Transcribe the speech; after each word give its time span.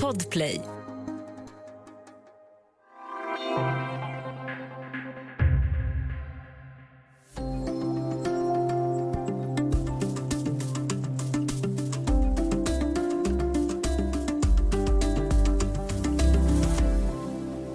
Podplay. 0.00 0.60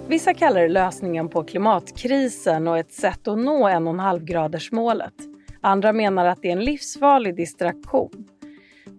Vissa 0.08 0.34
kallar 0.34 0.60
det 0.60 0.68
lösningen 0.68 1.28
på 1.28 1.44
klimatkrisen 1.44 2.68
och 2.68 2.78
ett 2.78 2.92
sätt 2.92 3.28
att 3.28 3.38
nå 3.38 3.68
1,5-gradersmålet. 3.68 5.12
Andra 5.60 5.92
menar 5.92 6.26
att 6.26 6.42
det 6.42 6.48
är 6.48 6.52
en 6.52 6.64
livsfarlig 6.64 7.36
distraktion. 7.36 8.28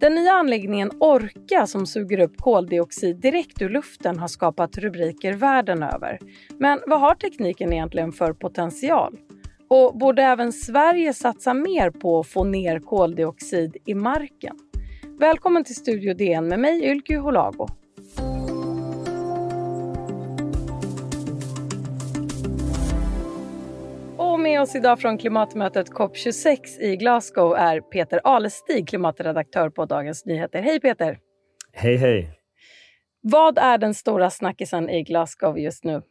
Den 0.00 0.14
nya 0.14 0.32
anläggningen 0.32 0.90
Orka 1.00 1.66
som 1.66 1.86
suger 1.86 2.20
upp 2.20 2.36
koldioxid 2.36 3.16
direkt 3.16 3.62
ur 3.62 3.68
luften 3.68 4.18
har 4.18 4.28
skapat 4.28 4.78
rubriker 4.78 5.32
världen 5.32 5.82
över. 5.82 6.18
Men 6.58 6.80
vad 6.86 7.00
har 7.00 7.14
tekniken 7.14 7.72
egentligen 7.72 8.12
för 8.12 8.32
potential? 8.32 9.16
Och 9.68 9.98
borde 9.98 10.22
även 10.22 10.52
Sverige 10.52 11.14
satsa 11.14 11.54
mer 11.54 11.90
på 11.90 12.20
att 12.20 12.26
få 12.26 12.44
ner 12.44 12.78
koldioxid 12.78 13.76
i 13.86 13.94
marken? 13.94 14.56
Välkommen 15.18 15.64
till 15.64 15.74
Studio 15.74 16.14
DN 16.14 16.48
med 16.48 16.60
mig 16.60 16.84
Ylke 16.84 17.16
Holago. 17.16 17.68
Och 24.40 24.44
med 24.44 24.60
oss 24.60 24.74
idag 24.74 25.00
från 25.00 25.18
klimatmötet 25.18 25.90
COP26 25.90 26.80
i 26.80 26.96
Glasgow 26.96 27.56
är 27.56 27.80
Peter 27.80 28.20
Alestig, 28.24 28.88
klimatredaktör 28.88 29.70
på 29.70 29.84
Dagens 29.84 30.26
Nyheter. 30.26 30.62
Hej 30.62 30.80
Peter! 30.80 31.18
Hej 31.72 31.96
hej! 31.96 32.30
Vad 33.22 33.58
är 33.58 33.78
den 33.78 33.94
stora 33.94 34.30
snackisen 34.30 34.90
i 34.90 35.02
Glasgow 35.02 35.58
just 35.58 35.84
nu? 35.84 36.02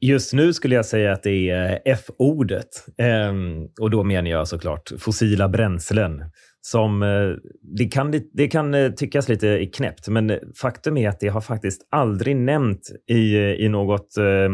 Just 0.00 0.32
nu 0.32 0.52
skulle 0.52 0.74
jag 0.74 0.86
säga 0.86 1.12
att 1.12 1.22
det 1.22 1.50
är 1.50 1.80
F-ordet. 1.84 2.86
Ehm, 2.98 3.68
och 3.80 3.90
då 3.90 4.04
menar 4.04 4.30
jag 4.30 4.48
såklart 4.48 4.92
fossila 4.98 5.48
bränslen. 5.48 6.24
Som, 6.60 7.02
eh, 7.02 7.30
det, 7.78 7.84
kan, 7.84 8.14
det 8.32 8.48
kan 8.48 8.74
eh, 8.74 8.90
tyckas 8.90 9.28
lite 9.28 9.66
knäppt, 9.66 10.08
men 10.08 10.38
faktum 10.60 10.96
är 10.96 11.08
att 11.08 11.20
det 11.20 11.28
har 11.28 11.40
faktiskt 11.40 11.88
aldrig 11.90 12.36
nämnt 12.36 12.82
i, 13.10 13.36
i 13.36 13.68
något 13.68 14.16
eh, 14.16 14.48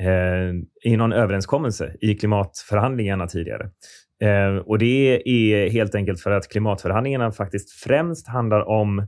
Eh, 0.00 0.90
i 0.92 0.96
någon 0.96 1.12
överenskommelse 1.12 1.94
i 2.00 2.14
klimatförhandlingarna 2.14 3.26
tidigare. 3.26 3.70
Eh, 4.22 4.56
och 4.56 4.78
det 4.78 5.22
är 5.28 5.70
helt 5.70 5.94
enkelt 5.94 6.20
för 6.20 6.30
att 6.30 6.48
klimatförhandlingarna 6.48 7.32
faktiskt 7.32 7.70
främst 7.70 8.28
handlar 8.28 8.68
om 8.68 8.98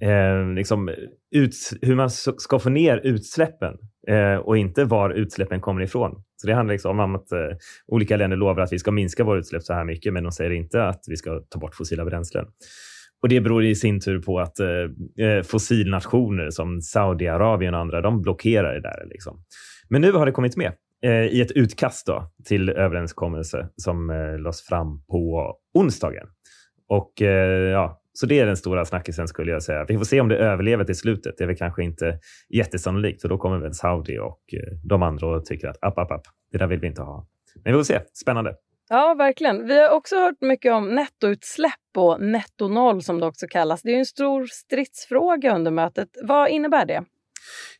eh, 0.00 0.54
liksom 0.54 0.90
ut, 1.34 1.54
hur 1.82 1.94
man 1.94 2.10
ska 2.10 2.58
få 2.58 2.70
ner 2.70 3.00
utsläppen 3.04 3.74
eh, 4.08 4.36
och 4.36 4.58
inte 4.58 4.84
var 4.84 5.10
utsläppen 5.10 5.60
kommer 5.60 5.82
ifrån. 5.82 6.22
Så 6.36 6.46
det 6.46 6.54
handlar 6.54 6.72
liksom 6.72 7.00
om 7.00 7.14
att 7.14 7.32
eh, 7.32 7.38
olika 7.86 8.16
länder 8.16 8.36
lovar 8.36 8.62
att 8.62 8.72
vi 8.72 8.78
ska 8.78 8.90
minska 8.90 9.24
våra 9.24 9.38
utsläpp 9.38 9.62
så 9.62 9.72
här 9.72 9.84
mycket, 9.84 10.12
men 10.12 10.22
de 10.22 10.32
säger 10.32 10.50
inte 10.50 10.84
att 10.84 11.00
vi 11.08 11.16
ska 11.16 11.40
ta 11.50 11.58
bort 11.58 11.74
fossila 11.74 12.04
bränslen. 12.04 12.46
Och 13.22 13.28
Det 13.28 13.40
beror 13.40 13.64
i 13.64 13.74
sin 13.74 14.00
tur 14.00 14.18
på 14.18 14.40
att 14.40 14.60
eh, 14.60 15.26
eh 15.26 15.42
fossilnationer 15.42 16.50
som 16.50 16.80
Saudiarabien 16.80 17.74
och 17.74 17.80
andra, 17.80 18.00
de 18.00 18.22
blockerar 18.22 18.74
det 18.74 18.80
där. 18.80 19.06
Liksom. 19.10 19.38
Men 19.88 20.00
nu 20.00 20.12
har 20.12 20.26
det 20.26 20.32
kommit 20.32 20.56
med 20.56 20.72
eh, 21.02 21.10
i 21.10 21.40
ett 21.40 21.52
utkast 21.52 22.06
då, 22.06 22.30
till 22.44 22.68
överenskommelse 22.68 23.68
som 23.76 24.10
eh, 24.10 24.38
lades 24.38 24.62
fram 24.62 25.04
på 25.06 25.54
onsdagen. 25.74 26.26
Och 26.88 27.22
eh, 27.22 27.70
ja, 27.70 28.00
så 28.12 28.26
det 28.26 28.40
är 28.40 28.46
den 28.46 28.56
stora 28.56 28.84
snackisen 28.84 29.28
skulle 29.28 29.52
jag 29.52 29.62
säga. 29.62 29.84
Vi 29.88 29.98
får 29.98 30.04
se 30.04 30.20
om 30.20 30.28
det 30.28 30.36
överlever 30.36 30.84
till 30.84 30.96
slutet. 30.96 31.34
Det 31.38 31.44
är 31.44 31.48
väl 31.48 31.56
kanske 31.56 31.84
inte 31.84 32.18
jättesannolikt, 32.48 33.22
för 33.22 33.28
då 33.28 33.38
kommer 33.38 33.58
väl 33.58 33.74
Saudi 33.74 34.18
och 34.18 34.40
eh, 34.52 34.78
de 34.84 35.02
andra 35.02 35.26
och 35.26 35.44
tycker 35.44 35.68
att 35.68 35.78
app, 35.80 35.98
app, 35.98 36.10
app, 36.10 36.22
det 36.52 36.58
där 36.58 36.66
vill 36.66 36.80
vi 36.80 36.86
inte 36.86 37.02
ha. 37.02 37.26
Men 37.64 37.72
vi 37.72 37.78
får 37.78 37.84
se. 37.84 38.00
Spännande. 38.12 38.54
Ja, 38.88 39.14
verkligen. 39.14 39.66
Vi 39.66 39.80
har 39.80 39.90
också 39.90 40.16
hört 40.16 40.40
mycket 40.40 40.72
om 40.72 40.94
nettoutsläpp 40.94 41.72
och 41.96 42.20
netto 42.20 42.68
noll 42.68 43.02
som 43.02 43.20
det 43.20 43.26
också 43.26 43.46
kallas. 43.46 43.82
Det 43.82 43.94
är 43.94 43.98
en 43.98 44.06
stor 44.06 44.46
stridsfråga 44.46 45.54
under 45.54 45.70
mötet. 45.70 46.08
Vad 46.22 46.48
innebär 46.48 46.86
det? 46.86 47.04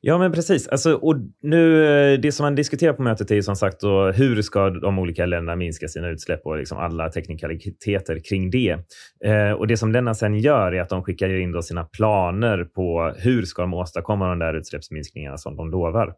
Ja, 0.00 0.19
men 0.19 0.32
precis. 0.32 0.69
Alltså, 0.69 0.94
och 0.94 1.16
nu, 1.42 1.86
eh, 1.86 2.20
det 2.20 2.32
som 2.32 2.44
man 2.44 2.54
diskuterar 2.54 2.92
på 2.92 3.02
mötet 3.02 3.30
är 3.30 3.42
som 3.42 3.56
sagt 3.56 3.80
då, 3.80 4.10
hur 4.10 4.42
ska 4.42 4.70
de 4.70 4.98
olika 4.98 5.26
länderna 5.26 5.56
minska 5.56 5.88
sina 5.88 6.08
utsläpp 6.08 6.47
och 6.47 6.58
liksom 6.58 6.78
alla 6.78 7.08
teknikaliteter 7.08 8.20
kring 8.28 8.50
det. 8.50 8.76
Eh, 9.25 9.52
och 9.52 9.66
Det 9.66 9.76
som 9.76 9.92
länderna 9.92 10.14
sen 10.14 10.38
gör 10.38 10.72
är 10.72 10.80
att 10.80 10.88
de 10.88 11.02
skickar 11.04 11.41
in 11.41 11.52
då 11.52 11.62
sina 11.62 11.84
planer 11.84 12.64
på 12.64 13.14
hur 13.16 13.42
ska 13.42 13.62
de 13.62 13.75
åstadkomma 13.75 14.28
de 14.28 14.38
där 14.38 14.54
utsläppsminskningarna 14.54 15.38
som 15.38 15.56
de 15.56 15.70
lovar. 15.70 16.12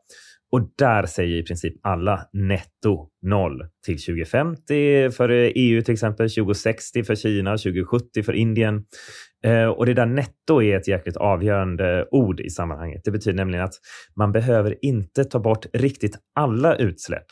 Och 0.56 0.69
där 0.78 1.06
säger 1.06 1.37
i 1.37 1.43
princip 1.43 1.75
alla 1.83 2.21
netto 2.33 3.09
noll 3.22 3.62
till 3.87 3.99
2050 3.99 5.11
för 5.11 5.28
EU 5.55 5.83
till 5.83 5.93
exempel, 5.93 6.31
2060 6.31 7.05
för 7.05 7.15
Kina, 7.15 7.50
2070 7.50 8.22
för 8.22 8.33
Indien. 8.33 8.84
Eh, 9.44 9.67
och 9.67 9.87
det 9.87 9.94
där 9.94 10.06
netto 10.06 10.62
är 10.62 10.77
ett 10.77 10.89
jäkligt 10.89 11.17
avgörande 11.17 12.09
ord 12.11 12.41
i 12.41 12.50
sammanhanget. 12.50 13.00
Det 13.05 13.11
betyder 13.11 13.37
nämligen 13.37 13.65
att 13.65 13.75
man 14.17 14.33
behöver 14.33 14.84
inte 14.84 15.25
ta 15.25 15.39
bort 15.39 15.67
riktigt 15.72 16.19
alla 16.34 16.77
utsläpp 16.77 17.27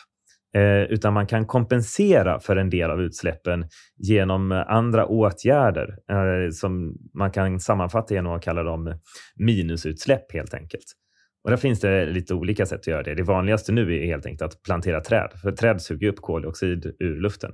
eh, 0.56 0.83
utan 0.83 1.15
man 1.15 1.27
kan 1.27 1.47
kompensera 1.47 2.41
för 2.41 2.56
en 2.56 2.71
del 2.71 2.91
av 2.91 3.01
utsläppen 3.01 3.65
genom 3.97 4.53
andra 4.53 5.06
åtgärder 5.06 5.89
eh, 6.11 6.51
som 6.53 6.97
man 7.19 7.31
kan 7.31 7.61
sammanfatta 7.61 8.15
genom 8.15 8.33
att 8.33 8.43
kalla 8.43 8.62
dem 8.62 8.99
minusutsläpp 9.37 10.33
helt 10.33 10.55
enkelt. 10.55 11.03
Och 11.44 11.50
där 11.50 11.56
finns 11.56 11.81
det 11.81 12.06
lite 12.06 12.34
olika 12.34 12.66
sätt 12.66 12.81
att 12.81 12.87
göra 12.87 13.03
det. 13.03 13.15
Det 13.15 13.22
vanligaste 13.22 13.72
nu 13.72 14.03
är 14.03 14.06
helt 14.06 14.27
enkelt 14.27 14.43
att 14.43 14.62
plantera 14.62 15.00
träd, 15.00 15.31
för 15.43 15.53
träd 15.53 15.82
suger 15.82 16.09
upp 16.09 16.21
koldioxid 16.21 16.97
ur 16.99 17.21
luften. 17.21 17.50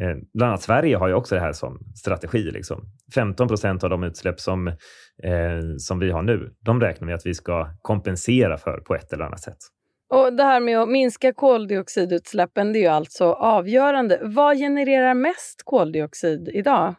Eh, 0.00 0.16
bland 0.34 0.48
annat 0.50 0.62
Sverige 0.62 0.96
har 0.96 1.08
ju 1.08 1.14
också 1.14 1.34
det 1.34 1.40
här 1.40 1.52
som 1.52 1.78
strategi. 1.94 2.50
Liksom. 2.50 2.84
15 3.14 3.48
procent 3.48 3.84
av 3.84 3.90
de 3.90 4.04
utsläpp 4.04 4.40
som, 4.40 4.68
eh, 4.68 4.74
som 5.78 5.98
vi 5.98 6.10
har 6.10 6.22
nu, 6.22 6.54
de 6.60 6.80
räknar 6.80 7.08
vi 7.08 7.14
att 7.14 7.26
vi 7.26 7.34
ska 7.34 7.68
kompensera 7.82 8.58
för 8.58 8.80
på 8.80 8.94
ett 8.94 9.12
eller 9.12 9.24
annat 9.24 9.40
sätt. 9.40 9.58
Och 10.10 10.32
Det 10.32 10.42
här 10.42 10.60
med 10.60 10.78
att 10.78 10.88
minska 10.88 11.32
koldioxidutsläppen 11.32 12.72
det 12.72 12.78
är 12.78 12.80
ju 12.80 12.86
alltså 12.86 13.24
avgörande. 13.24 14.18
Vad 14.22 14.56
genererar 14.56 15.14
mest 15.14 15.62
koldioxid 15.64 16.48
idag? 16.54 16.94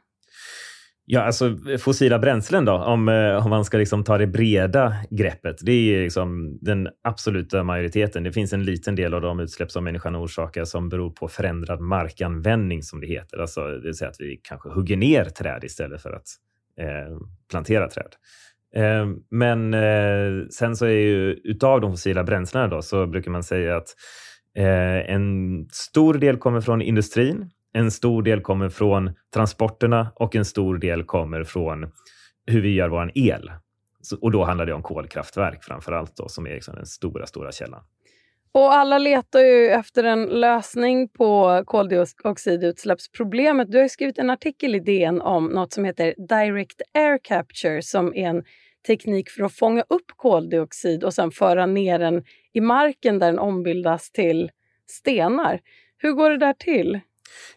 Ja, 1.06 1.22
alltså 1.22 1.58
fossila 1.80 2.20
bränslen 2.20 2.66
då, 2.66 2.74
om, 2.74 3.10
eh, 3.10 3.46
om 3.46 3.50
man 3.50 3.66
ska 3.66 3.78
liksom 3.78 4.04
ta 4.04 4.18
det 4.18 4.28
breda 4.28 4.96
greppet. 5.10 5.58
Det 5.62 5.72
är 5.72 6.04
liksom 6.04 6.58
den 6.62 6.90
absoluta 7.04 7.64
majoriteten. 7.64 8.24
Det 8.24 8.32
finns 8.32 8.54
en 8.54 8.64
liten 8.64 8.96
del 8.96 9.14
av 9.14 9.22
de 9.22 9.40
utsläpp 9.40 9.72
som 9.72 9.84
människan 9.84 10.16
orsakar 10.16 10.66
som 10.66 10.90
beror 10.90 11.10
på 11.10 11.28
förändrad 11.28 11.82
markanvändning 11.82 12.84
som 12.84 13.02
det 13.02 13.08
heter. 13.08 13.38
Alltså, 13.38 13.68
det 13.68 13.82
vill 13.82 13.96
säga 13.96 14.10
att 14.10 14.20
vi 14.20 14.40
kanske 14.44 14.70
hugger 14.70 14.98
ner 14.98 15.26
träd 15.26 15.64
istället 15.64 16.02
för 16.02 16.12
att 16.12 16.28
eh, 16.80 17.18
plantera 17.50 17.88
träd. 17.88 18.16
Eh, 18.76 19.08
men 19.32 19.74
eh, 19.74 20.48
sen 20.50 20.76
så 20.76 20.86
är 20.86 20.90
ju 20.90 21.34
utav 21.34 21.82
de 21.82 21.92
fossila 21.92 22.24
bränslena 22.24 22.68
då, 22.68 22.82
så 22.82 23.08
brukar 23.08 23.32
man 23.32 23.44
säga 23.44 23.76
att 23.76 23.88
eh, 24.58 25.14
en 25.14 25.68
stor 25.72 26.14
del 26.14 26.38
kommer 26.38 26.62
från 26.62 26.82
industrin 26.82 27.50
en 27.74 27.92
stor 27.92 28.24
del 28.24 28.42
kommer 28.42 28.70
från 28.70 29.12
transporterna 29.34 30.12
och 30.16 30.36
en 30.36 30.46
stor 30.46 30.78
del 30.78 31.04
kommer 31.04 31.44
från 31.44 31.92
hur 32.46 32.62
vi 32.62 32.74
gör 32.74 32.90
vår 32.90 33.12
el. 33.16 33.52
Så, 34.02 34.18
och 34.22 34.32
då 34.32 34.44
handlar 34.44 34.66
det 34.66 34.74
om 34.74 34.84
kolkraftverk 34.84 35.64
framför 35.64 35.92
allt, 35.92 36.16
då, 36.16 36.28
som 36.28 36.48
är 36.48 36.54
liksom 36.54 36.76
den 36.76 36.86
stora, 36.86 37.26
stora 37.26 37.52
källan. 37.52 37.84
Och 38.52 38.74
alla 38.74 38.98
letar 38.98 39.40
ju 39.40 39.70
efter 39.70 40.04
en 40.04 40.26
lösning 40.26 41.10
på 41.10 41.64
koldioxidutsläppsproblemet. 41.66 43.72
Du 43.72 43.80
har 43.80 43.88
skrivit 43.88 44.18
en 44.18 44.30
artikel 44.30 44.76
i 44.76 44.80
DN 44.80 45.22
om 45.22 45.48
något 45.48 45.74
som 45.74 45.86
heter 45.86 46.14
Direct 46.18 46.82
Air 46.94 47.20
Capture 47.24 47.82
som 47.82 48.16
är 48.16 48.30
en 48.30 48.44
teknik 48.88 49.30
för 49.30 49.44
att 49.44 49.54
fånga 49.54 49.82
upp 49.82 50.12
koldioxid 50.16 51.04
och 51.04 51.14
sen 51.14 51.32
föra 51.32 51.66
ner 51.66 52.00
den 52.00 52.24
i 52.54 52.62
marken 52.62 53.20
där 53.20 53.28
den 53.28 53.40
ombildas 53.40 54.12
till 54.12 54.52
stenar. 54.90 55.60
Hur 55.98 56.12
går 56.12 56.30
det 56.30 56.38
där 56.38 56.54
till? 56.54 57.00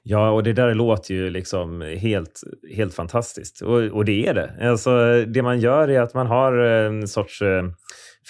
Ja, 0.02 0.30
och 0.30 0.42
det 0.42 0.52
där 0.52 0.74
låter 0.74 1.14
ju 1.14 1.30
liksom 1.30 1.80
helt, 1.80 2.40
helt 2.76 2.94
fantastiskt. 2.94 3.62
Och, 3.62 3.82
och 3.82 4.04
det 4.04 4.26
är 4.26 4.34
det. 4.34 4.68
Alltså, 4.70 5.24
det 5.26 5.42
man 5.42 5.60
gör 5.60 5.88
är 5.88 6.00
att 6.00 6.14
man 6.14 6.26
har 6.26 6.52
en 6.58 7.08
sorts 7.08 7.42
eh, 7.42 7.64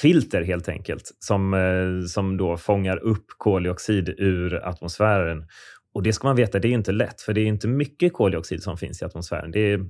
filter 0.03 0.43
helt 0.43 0.69
enkelt 0.69 1.03
som, 1.19 1.55
eh, 1.55 2.07
som 2.07 2.37
då 2.37 2.57
fångar 2.57 2.97
upp 2.97 3.27
koldioxid 3.39 4.09
ur 4.09 4.55
atmosfären. 4.55 5.47
Och 5.95 6.03
det 6.03 6.13
ska 6.13 6.27
man 6.29 6.37
veta, 6.37 6.59
det 6.59 6.69
är 6.69 6.73
inte 6.73 6.93
lätt, 6.93 7.21
för 7.21 7.33
det 7.33 7.41
är 7.41 7.47
inte 7.47 7.69
mycket 7.69 8.13
koldioxid 8.13 8.63
som 8.63 8.77
finns 8.77 9.03
i 9.03 9.05
atmosfären. 9.05 9.51
Det 9.51 9.73
är 9.73 9.81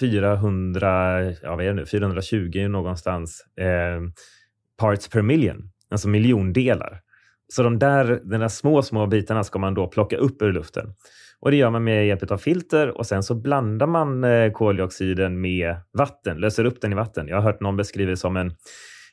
400, 0.00 1.24
ja, 1.42 1.56
vad 1.56 1.60
är 1.64 1.68
det 1.68 1.74
nu, 1.74 1.86
420 1.86 2.68
någonstans 2.68 3.44
eh, 3.60 4.00
parts 4.78 5.08
per 5.08 5.22
million, 5.22 5.70
alltså 5.90 6.08
miljondelar. 6.08 7.00
Så 7.52 7.62
de 7.62 7.78
där, 7.78 8.20
de 8.24 8.38
där 8.38 8.48
små, 8.48 8.82
små 8.82 9.06
bitarna 9.06 9.44
ska 9.44 9.58
man 9.58 9.74
då 9.74 9.86
plocka 9.86 10.16
upp 10.16 10.42
ur 10.42 10.52
luften. 10.52 10.94
Och 11.40 11.50
Det 11.50 11.56
gör 11.56 11.70
man 11.70 11.84
med 11.84 12.06
hjälp 12.06 12.30
av 12.30 12.38
filter 12.38 12.98
och 12.98 13.06
sen 13.06 13.22
så 13.22 13.34
blandar 13.34 13.86
man 13.86 14.24
eh, 14.24 14.52
koldioxiden 14.52 15.40
med 15.40 15.76
vatten, 15.92 16.40
löser 16.40 16.64
upp 16.64 16.80
den 16.80 16.92
i 16.92 16.94
vatten. 16.94 17.28
Jag 17.28 17.36
har 17.36 17.42
hört 17.42 17.60
någon 17.60 17.76
beskriva 17.76 18.10
det 18.10 18.16
som 18.16 18.36
en 18.36 18.52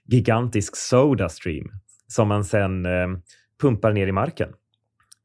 gigantisk 0.06 0.76
soda 0.76 1.30
stream 1.30 1.68
som 2.08 2.28
man 2.28 2.46
sen 2.46 2.86
eh, 2.86 3.08
pumpar 3.62 3.94
ner 3.94 4.08
i 4.08 4.12
marken. 4.12 4.50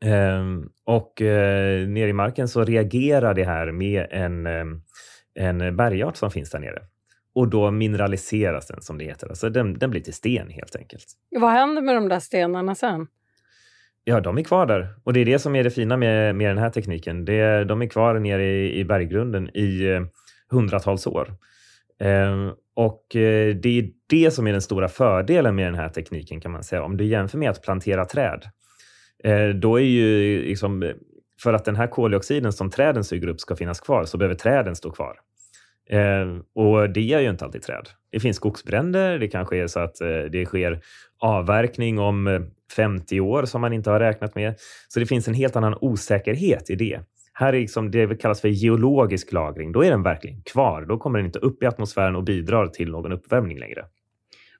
Ehm, 0.04 0.68
och 0.84 1.22
eh, 1.22 1.88
ner 1.88 2.08
i 2.08 2.12
marken 2.12 2.48
så 2.48 2.64
reagerar 2.64 3.34
det 3.34 3.44
här 3.44 3.72
med 3.72 4.06
en, 4.10 4.46
eh, 4.46 4.64
en 5.34 5.76
bergart 5.76 6.16
som 6.16 6.30
finns 6.30 6.50
där 6.50 6.58
nere. 6.58 6.82
Och 7.40 7.48
då 7.48 7.70
mineraliseras 7.70 8.66
den 8.66 8.82
som 8.82 8.98
det 8.98 9.04
heter. 9.04 9.28
Alltså 9.28 9.50
den, 9.50 9.78
den 9.78 9.90
blir 9.90 10.00
till 10.00 10.14
sten 10.14 10.50
helt 10.50 10.76
enkelt. 10.76 11.04
Vad 11.30 11.50
händer 11.50 11.82
med 11.82 11.94
de 11.94 12.08
där 12.08 12.20
stenarna 12.20 12.74
sen? 12.74 13.06
Ja, 14.04 14.20
de 14.20 14.38
är 14.38 14.42
kvar 14.42 14.66
där. 14.66 14.88
Och 15.04 15.12
det 15.12 15.20
är 15.20 15.24
det 15.24 15.38
som 15.38 15.56
är 15.56 15.64
det 15.64 15.70
fina 15.70 15.96
med, 15.96 16.36
med 16.36 16.50
den 16.50 16.58
här 16.58 16.70
tekniken. 16.70 17.24
Det, 17.24 17.64
de 17.64 17.82
är 17.82 17.86
kvar 17.86 18.18
nere 18.18 18.44
i, 18.44 18.78
i 18.78 18.84
berggrunden 18.84 19.56
i 19.56 19.84
eh, 19.84 20.00
hundratals 20.50 21.06
år. 21.06 21.34
Eh, 22.00 22.52
och 22.74 23.16
eh, 23.16 23.54
det 23.54 23.78
är 23.78 23.90
det 24.06 24.30
som 24.30 24.46
är 24.46 24.52
den 24.52 24.62
stora 24.62 24.88
fördelen 24.88 25.54
med 25.54 25.66
den 25.66 25.74
här 25.74 25.88
tekniken 25.88 26.40
kan 26.40 26.52
man 26.52 26.62
säga. 26.64 26.82
Om 26.82 26.96
du 26.96 27.04
jämför 27.04 27.38
med 27.38 27.50
att 27.50 27.62
plantera 27.62 28.04
träd. 28.04 28.44
Eh, 29.24 29.48
då 29.48 29.80
är 29.80 29.84
ju 29.84 30.42
liksom, 30.42 30.92
för 31.42 31.52
att 31.52 31.64
den 31.64 31.76
här 31.76 31.86
koldioxiden 31.86 32.52
som 32.52 32.70
träden 32.70 33.04
suger 33.04 33.28
upp 33.28 33.40
ska 33.40 33.56
finnas 33.56 33.80
kvar 33.80 34.04
så 34.04 34.18
behöver 34.18 34.34
träden 34.34 34.76
stå 34.76 34.90
kvar. 34.90 35.16
Eh, 35.90 36.26
och 36.54 36.90
det 36.90 37.00
gör 37.00 37.20
ju 37.20 37.30
inte 37.30 37.44
alltid 37.44 37.62
träd. 37.62 37.88
Det 38.12 38.20
finns 38.20 38.36
skogsbränder. 38.36 39.18
Det 39.18 39.28
kanske 39.28 39.56
är 39.56 39.66
så 39.66 39.80
att 39.80 40.00
eh, 40.00 40.08
det 40.08 40.46
sker 40.46 40.80
avverkning 41.18 41.98
om 41.98 42.26
eh, 42.26 42.40
50 42.76 43.20
år 43.20 43.44
som 43.44 43.60
man 43.60 43.72
inte 43.72 43.90
har 43.90 44.00
räknat 44.00 44.34
med. 44.34 44.54
Så 44.88 45.00
det 45.00 45.06
finns 45.06 45.28
en 45.28 45.34
helt 45.34 45.56
annan 45.56 45.78
osäkerhet 45.80 46.70
i 46.70 46.74
det. 46.74 47.00
Här 47.32 47.52
är 47.52 47.60
liksom 47.60 47.90
det 47.90 48.20
kallas 48.20 48.40
för 48.40 48.48
geologisk 48.48 49.32
lagring. 49.32 49.72
Då 49.72 49.84
är 49.84 49.90
den 49.90 50.02
verkligen 50.02 50.42
kvar. 50.42 50.82
Då 50.82 50.98
kommer 50.98 51.18
den 51.18 51.26
inte 51.26 51.38
upp 51.38 51.62
i 51.62 51.66
atmosfären 51.66 52.16
och 52.16 52.24
bidrar 52.24 52.66
till 52.66 52.90
någon 52.90 53.12
uppvärmning 53.12 53.58
längre. 53.58 53.84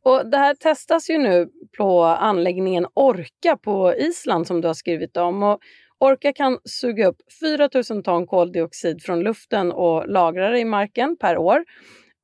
Och 0.03 0.31
Det 0.31 0.37
här 0.37 0.55
testas 0.55 1.11
ju 1.11 1.19
nu 1.19 1.49
på 1.77 2.03
anläggningen 2.03 2.87
Orka 2.95 3.57
på 3.57 3.95
Island 3.95 4.47
som 4.47 4.61
du 4.61 4.67
har 4.67 4.75
skrivit 4.75 5.17
om. 5.17 5.43
Och 5.43 5.61
Orka 6.01 6.33
kan 6.33 6.59
suga 6.65 7.07
upp 7.07 7.17
4 7.41 7.69
000 7.91 8.03
ton 8.03 8.27
koldioxid 8.27 9.03
från 9.03 9.21
luften 9.21 9.73
och 9.73 10.09
lagra 10.09 10.51
det 10.51 10.59
i 10.59 10.65
marken 10.65 11.17
per 11.17 11.39
år. 11.39 11.65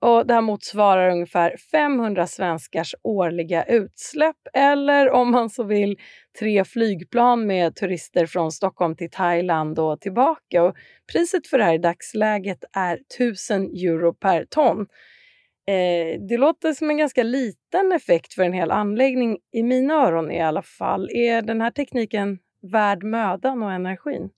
Och 0.01 0.27
det 0.27 0.35
här 0.35 0.41
motsvarar 0.41 1.11
ungefär 1.11 1.57
500 1.71 2.27
svenskars 2.27 2.95
årliga 3.03 3.65
utsläpp 3.65 4.37
eller 4.55 5.11
om 5.11 5.31
man 5.31 5.51
så 5.51 5.65
vill 5.65 5.97
tre 6.39 6.65
flygplan 6.65 7.47
med 7.47 7.77
turister 7.77 8.27
från 8.27 8.53
Stockholm 8.53 8.97
till 8.97 9.11
Thailand 9.11 9.79
och 9.79 10.01
tillbaka. 10.01 10.63
Och 10.63 10.77
priset 11.13 11.47
för 11.47 11.59
det 11.59 11.65
här 11.65 11.75
i 11.75 11.79
dagsläget 11.79 12.65
är 12.73 12.99
1000 13.19 13.63
euro 13.63 14.15
per 14.15 14.45
ton. 14.45 14.87
Eh, 15.69 16.21
det 16.29 16.37
låter 16.37 16.73
som 16.73 16.91
en 16.91 16.97
ganska 16.97 17.23
liten 17.23 17.93
effekt 17.93 18.35
för 18.35 18.43
en 18.43 18.53
hel 18.53 18.71
anläggning, 18.71 19.39
i 19.53 19.63
mina 19.63 19.95
öron 19.95 20.31
i 20.31 20.43
alla 20.43 20.63
fall. 20.63 21.11
Är 21.11 21.43
den 21.43 21.61
här 21.61 21.71
tekniken 21.71 22.39
värd 22.71 23.03
mödan 23.03 23.63
och 23.63 23.73
energin? 23.73 24.31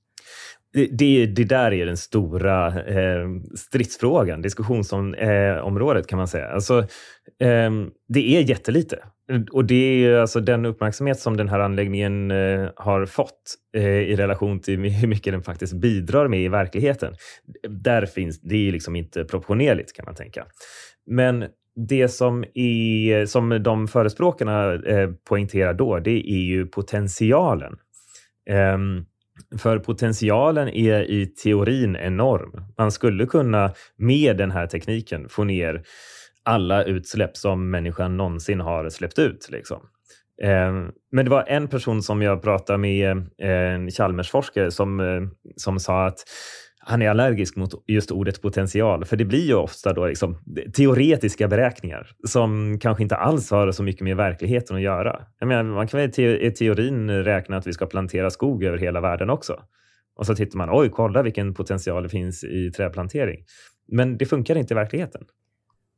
Det, 0.73 1.27
det, 1.27 1.45
där 1.45 1.73
är 1.73 1.87
den 1.87 1.97
stora 1.97 2.67
eh, 2.67 3.29
stridsfrågan, 3.57 4.43
diskussionsområdet 4.43 6.05
eh, 6.05 6.09
kan 6.09 6.17
man 6.17 6.29
säga. 6.29 6.49
Alltså, 6.49 6.79
eh, 7.41 7.71
det 8.09 8.37
är 8.37 8.41
jättelite. 8.41 8.99
Och 9.53 9.65
det 9.65 10.05
är 10.05 10.19
alltså 10.19 10.41
den 10.41 10.67
uppmärksamhet 10.67 11.21
som 11.21 11.37
den 11.37 11.49
här 11.49 11.61
anläggningen 11.61 12.31
eh, 12.31 12.69
har 12.77 13.07
fått 13.07 13.55
eh, 13.77 13.85
i 13.85 14.17
relation 14.17 14.61
till 14.61 14.81
hur 14.81 15.09
mycket 15.09 15.33
den 15.33 15.43
faktiskt 15.43 15.73
bidrar 15.73 16.29
med 16.29 16.41
i 16.41 16.49
verkligheten. 16.49 17.15
Där 17.69 18.07
finns, 18.07 18.41
det 18.41 18.69
är 18.69 18.73
liksom 18.73 18.97
inte 18.97 19.25
proportionerligt 19.25 19.93
kan 19.93 20.05
man 20.05 20.15
tänka. 20.15 20.47
Men 21.07 21.45
det 21.89 22.09
som, 22.09 22.45
är, 22.55 23.27
som 23.27 23.63
de 23.63 23.89
förespråkarna 23.89 24.75
eh, 24.75 25.11
poängterar 25.29 25.75
då, 25.75 25.99
det 25.99 26.31
är 26.31 26.43
ju 26.43 26.67
potentialen. 26.67 27.77
Um, 28.51 29.05
för 29.59 29.79
potentialen 29.79 30.69
är 30.69 31.11
i 31.11 31.27
teorin 31.27 31.97
enorm. 31.97 32.65
Man 32.79 32.93
skulle 32.93 33.27
kunna 33.27 33.73
med 33.97 34.37
den 34.37 34.51
här 34.51 34.67
tekniken 34.67 35.29
få 35.29 35.45
ner 35.45 35.83
alla 36.43 36.85
utsläpp 36.85 37.37
som 37.37 37.71
människan 37.71 38.17
någonsin 38.17 38.61
har 38.61 38.91
släppt 38.91 39.19
ut. 39.19 39.49
Liksom. 39.51 39.81
Ehm, 40.43 40.91
men 41.13 41.25
det 41.25 41.31
var 41.31 41.45
en 41.49 41.69
person 41.69 42.03
som 42.03 42.23
jag 42.23 42.43
pratade 42.43 42.79
med, 42.79 43.17
eh, 43.43 43.51
en 43.51 43.91
Chalmersforskare, 43.91 44.71
som, 44.71 45.01
eh, 45.01 45.23
som 45.57 45.81
sa 45.81 46.07
att 46.07 46.19
han 46.89 47.03
är 47.03 47.11
allergisk 47.11 47.57
mot 47.57 47.71
just 47.87 48.11
ordet 48.11 48.43
potential, 48.43 49.05
för 49.05 49.17
det 49.17 49.25
blir 49.25 49.47
ju 49.47 49.55
ofta 49.55 49.93
då 49.93 50.07
liksom 50.07 50.39
teoretiska 50.77 51.49
beräkningar 51.49 52.11
som 52.29 52.79
kanske 52.79 53.03
inte 53.03 53.17
alls 53.17 53.51
har 53.51 53.73
så 53.73 53.83
mycket 53.83 54.03
med 54.03 54.17
verkligheten 54.17 54.77
att 54.77 54.83
göra. 54.83 55.23
Jag 55.39 55.49
menar, 55.49 55.63
man 55.63 55.89
kan 55.89 56.01
väl 56.01 56.21
i 56.21 56.51
teorin 56.51 57.11
räkna 57.11 57.57
att 57.57 57.67
vi 57.67 57.73
ska 57.73 57.87
plantera 57.87 58.31
skog 58.31 58.65
över 58.65 58.79
hela 58.79 59.01
världen 59.01 59.31
också. 59.31 59.61
Och 60.17 60.27
så 60.27 60.35
tittar 60.35 60.59
man, 60.59 60.69
oj, 60.73 60.91
kolla 60.93 61.23
vilken 61.23 61.55
potential 61.55 62.03
det 62.03 62.09
finns 62.09 62.45
i 62.45 62.71
trädplantering. 62.71 63.45
Men 63.89 64.19
det 64.19 64.27
funkar 64.27 64.57
inte 64.57 64.75
i 64.75 64.77
verkligheten. 64.77 65.23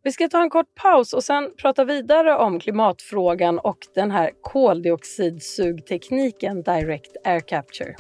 Vi 0.03 0.13
ska 0.13 0.29
ta 0.29 0.43
en 0.43 0.51
kort 0.51 0.75
paus 0.83 1.13
och 1.13 1.25
sen 1.25 1.51
prata 1.63 1.85
vidare 1.85 2.37
om 2.37 2.61
klimatfrågan 2.61 3.59
och 3.59 3.79
den 3.95 4.11
här 4.11 4.31
koldioxidsugtekniken 4.41 6.63
Direct 6.63 7.17
Air 7.25 7.41
Capture. 7.41 7.95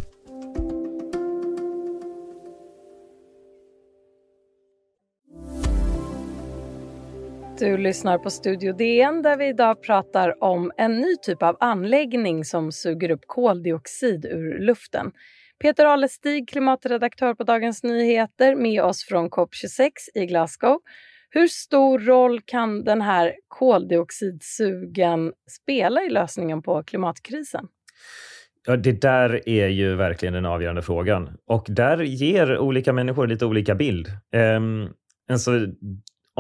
Du 7.61 7.77
lyssnar 7.77 8.19
på 8.19 8.31
Studio 8.31 8.73
DN 8.73 9.23
där 9.23 9.37
vi 9.37 9.49
idag 9.49 9.83
pratar 9.83 10.45
om 10.45 10.73
en 10.77 11.01
ny 11.01 11.17
typ 11.23 11.43
av 11.43 11.57
anläggning 11.61 12.45
som 12.45 12.73
suger 12.73 13.11
upp 13.11 13.21
koldioxid 13.27 14.25
ur 14.25 14.59
luften. 14.59 15.13
Peter 15.63 15.87
Alestig, 15.87 16.49
klimatredaktör 16.49 17.35
på 17.35 17.45
Dagens 17.45 17.83
Nyheter, 17.83 18.55
med 18.55 18.83
oss 18.83 19.05
från 19.05 19.31
COP26 19.31 19.91
i 20.15 20.27
Glasgow. 20.27 20.79
Hur 21.31 21.47
stor 21.47 21.99
roll 21.99 22.41
kan 22.45 22.85
den 22.85 23.01
här 23.01 23.35
koldioxidsugen 23.49 25.33
spela 25.51 26.03
i 26.03 26.11
lösningen 26.11 26.63
på 26.63 26.83
klimatkrisen? 26.83 27.67
Ja, 28.67 28.77
det 28.77 29.03
där 29.03 29.49
är 29.49 29.69
ju 29.69 29.95
verkligen 29.95 30.33
den 30.33 30.47
avgörande 30.47 30.83
frågan. 30.83 31.31
Och 31.47 31.67
där 31.69 31.99
ger 31.99 32.59
olika 32.59 32.93
människor 32.93 33.27
lite 33.27 33.47
olika 33.47 33.75
bild. 33.75 34.09
Um, 34.57 34.89
alltså, 35.31 35.51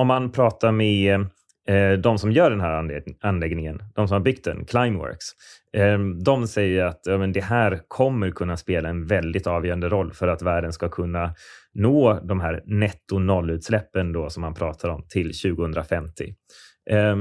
om 0.01 0.07
man 0.07 0.33
pratar 0.33 0.73
med 0.73 1.21
eh, 1.69 1.93
de 1.93 2.19
som 2.19 2.33
gör 2.33 2.51
den 2.51 2.61
här 2.61 3.03
anläggningen, 3.21 3.83
de 3.95 4.09
som 4.09 4.15
har 4.15 4.21
byggt 4.21 4.45
den, 4.45 4.65
Climeworks, 4.65 5.27
eh, 5.73 5.99
de 6.25 6.49
säger 6.49 6.85
att 6.85 7.01
ja, 7.05 7.19
men 7.19 7.33
det 7.33 7.41
här 7.41 7.81
kommer 7.89 8.31
kunna 8.31 8.57
spela 8.57 8.89
en 8.89 9.07
väldigt 9.07 9.47
avgörande 9.47 9.89
roll 9.89 10.13
för 10.13 10.29
att 10.29 10.43
världen 10.43 10.73
ska 10.73 10.89
kunna 10.89 11.35
nå 11.75 12.21
de 12.21 12.41
här 12.41 12.63
netto 12.67 13.19
nollutsläppen 13.19 14.13
då 14.13 14.31
som 14.31 14.41
man 14.41 14.55
pratar 14.55 14.89
om 14.89 15.07
till 15.09 15.33
2050. 15.57 16.35
Eh, 16.91 17.17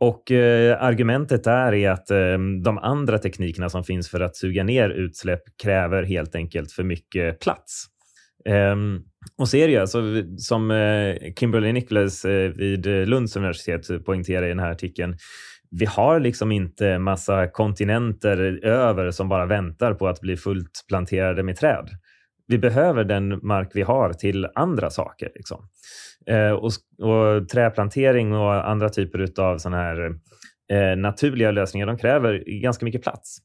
och 0.00 0.30
eh, 0.30 0.82
argumentet 0.82 1.44
där 1.44 1.74
är 1.74 1.90
att 1.90 2.10
eh, 2.10 2.38
de 2.64 2.78
andra 2.78 3.18
teknikerna 3.18 3.68
som 3.68 3.84
finns 3.84 4.10
för 4.10 4.20
att 4.20 4.36
suga 4.36 4.64
ner 4.64 4.90
utsläpp 4.90 5.42
kräver 5.62 6.02
helt 6.02 6.34
enkelt 6.34 6.72
för 6.72 6.82
mycket 6.82 7.40
plats. 7.40 7.86
Ehm, 8.44 9.02
och 9.38 9.48
så 9.48 9.56
är 9.56 9.66
det 9.66 9.72
ju 9.72 9.78
alltså, 9.78 10.02
som 10.38 10.70
eh, 10.70 11.16
Kimberly 11.38 11.72
Nicholas 11.72 12.24
eh, 12.24 12.50
vid 12.50 12.86
eh, 12.86 13.06
Lunds 13.06 13.36
universitet 13.36 14.04
poängterar 14.04 14.46
i 14.46 14.48
den 14.48 14.58
här 14.58 14.70
artikeln. 14.70 15.16
Vi 15.70 15.86
har 15.86 16.20
liksom 16.20 16.52
inte 16.52 16.98
massa 16.98 17.46
kontinenter 17.46 18.64
över 18.64 19.10
som 19.10 19.28
bara 19.28 19.46
väntar 19.46 19.94
på 19.94 20.08
att 20.08 20.20
bli 20.20 20.36
fullt 20.36 20.84
planterade 20.88 21.42
med 21.42 21.56
träd. 21.56 21.88
Vi 22.46 22.58
behöver 22.58 23.04
den 23.04 23.46
mark 23.46 23.70
vi 23.74 23.82
har 23.82 24.12
till 24.12 24.46
andra 24.54 24.90
saker. 24.90 25.30
Liksom. 25.34 25.68
Och, 26.60 26.70
och 27.08 27.48
träplantering 27.48 28.34
och 28.34 28.68
andra 28.70 28.88
typer 28.88 29.40
av 29.40 29.58
såna 29.58 29.76
här 29.76 30.14
naturliga 30.96 31.50
lösningar, 31.50 31.86
de 31.86 31.98
kräver 31.98 32.60
ganska 32.62 32.84
mycket 32.84 33.02
plats. 33.02 33.38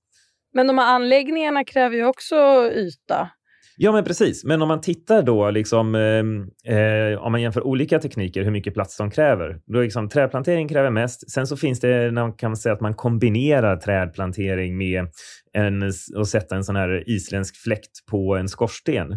Men 0.54 0.68
de 0.68 0.78
här 0.78 0.96
anläggningarna 0.96 1.64
kräver 1.64 1.96
ju 1.96 2.06
också 2.06 2.36
yta. 2.74 3.30
Ja, 3.78 3.92
men 3.92 4.04
precis. 4.04 4.44
Men 4.44 4.62
om 4.62 4.68
man 4.68 4.82
tittar 4.82 5.24
då, 5.24 5.52
liksom, 5.52 5.96
ehm, 5.96 6.42
eh, 6.66 7.20
om 7.20 7.32
man 7.32 7.42
jämför 7.42 7.68
olika 7.68 8.00
tekniker, 8.00 8.44
hur 8.44 8.52
mycket 8.52 8.74
plats 8.74 8.98
de 8.98 9.12
kräver. 9.12 9.60
Då 9.66 9.82
liksom, 9.82 10.10
trädplantering 10.10 10.68
kräver 10.68 10.90
mest. 10.90 11.32
Sen 11.32 11.48
så 11.48 11.58
finns 11.58 11.80
det, 11.80 12.12
man 12.12 12.34
kan 12.34 12.58
säga 12.58 12.74
att 12.74 12.82
man 12.82 12.94
kombinerar 12.94 13.78
trädplantering 13.78 14.78
med 14.78 15.08
en, 15.54 15.92
att 16.16 16.28
sätta 16.28 16.56
en 16.56 16.64
sån 16.64 16.76
här 16.76 17.10
isländsk 17.10 17.58
fläkt 17.58 18.06
på 18.12 18.36
en 18.36 18.48
skorsten. 18.48 19.12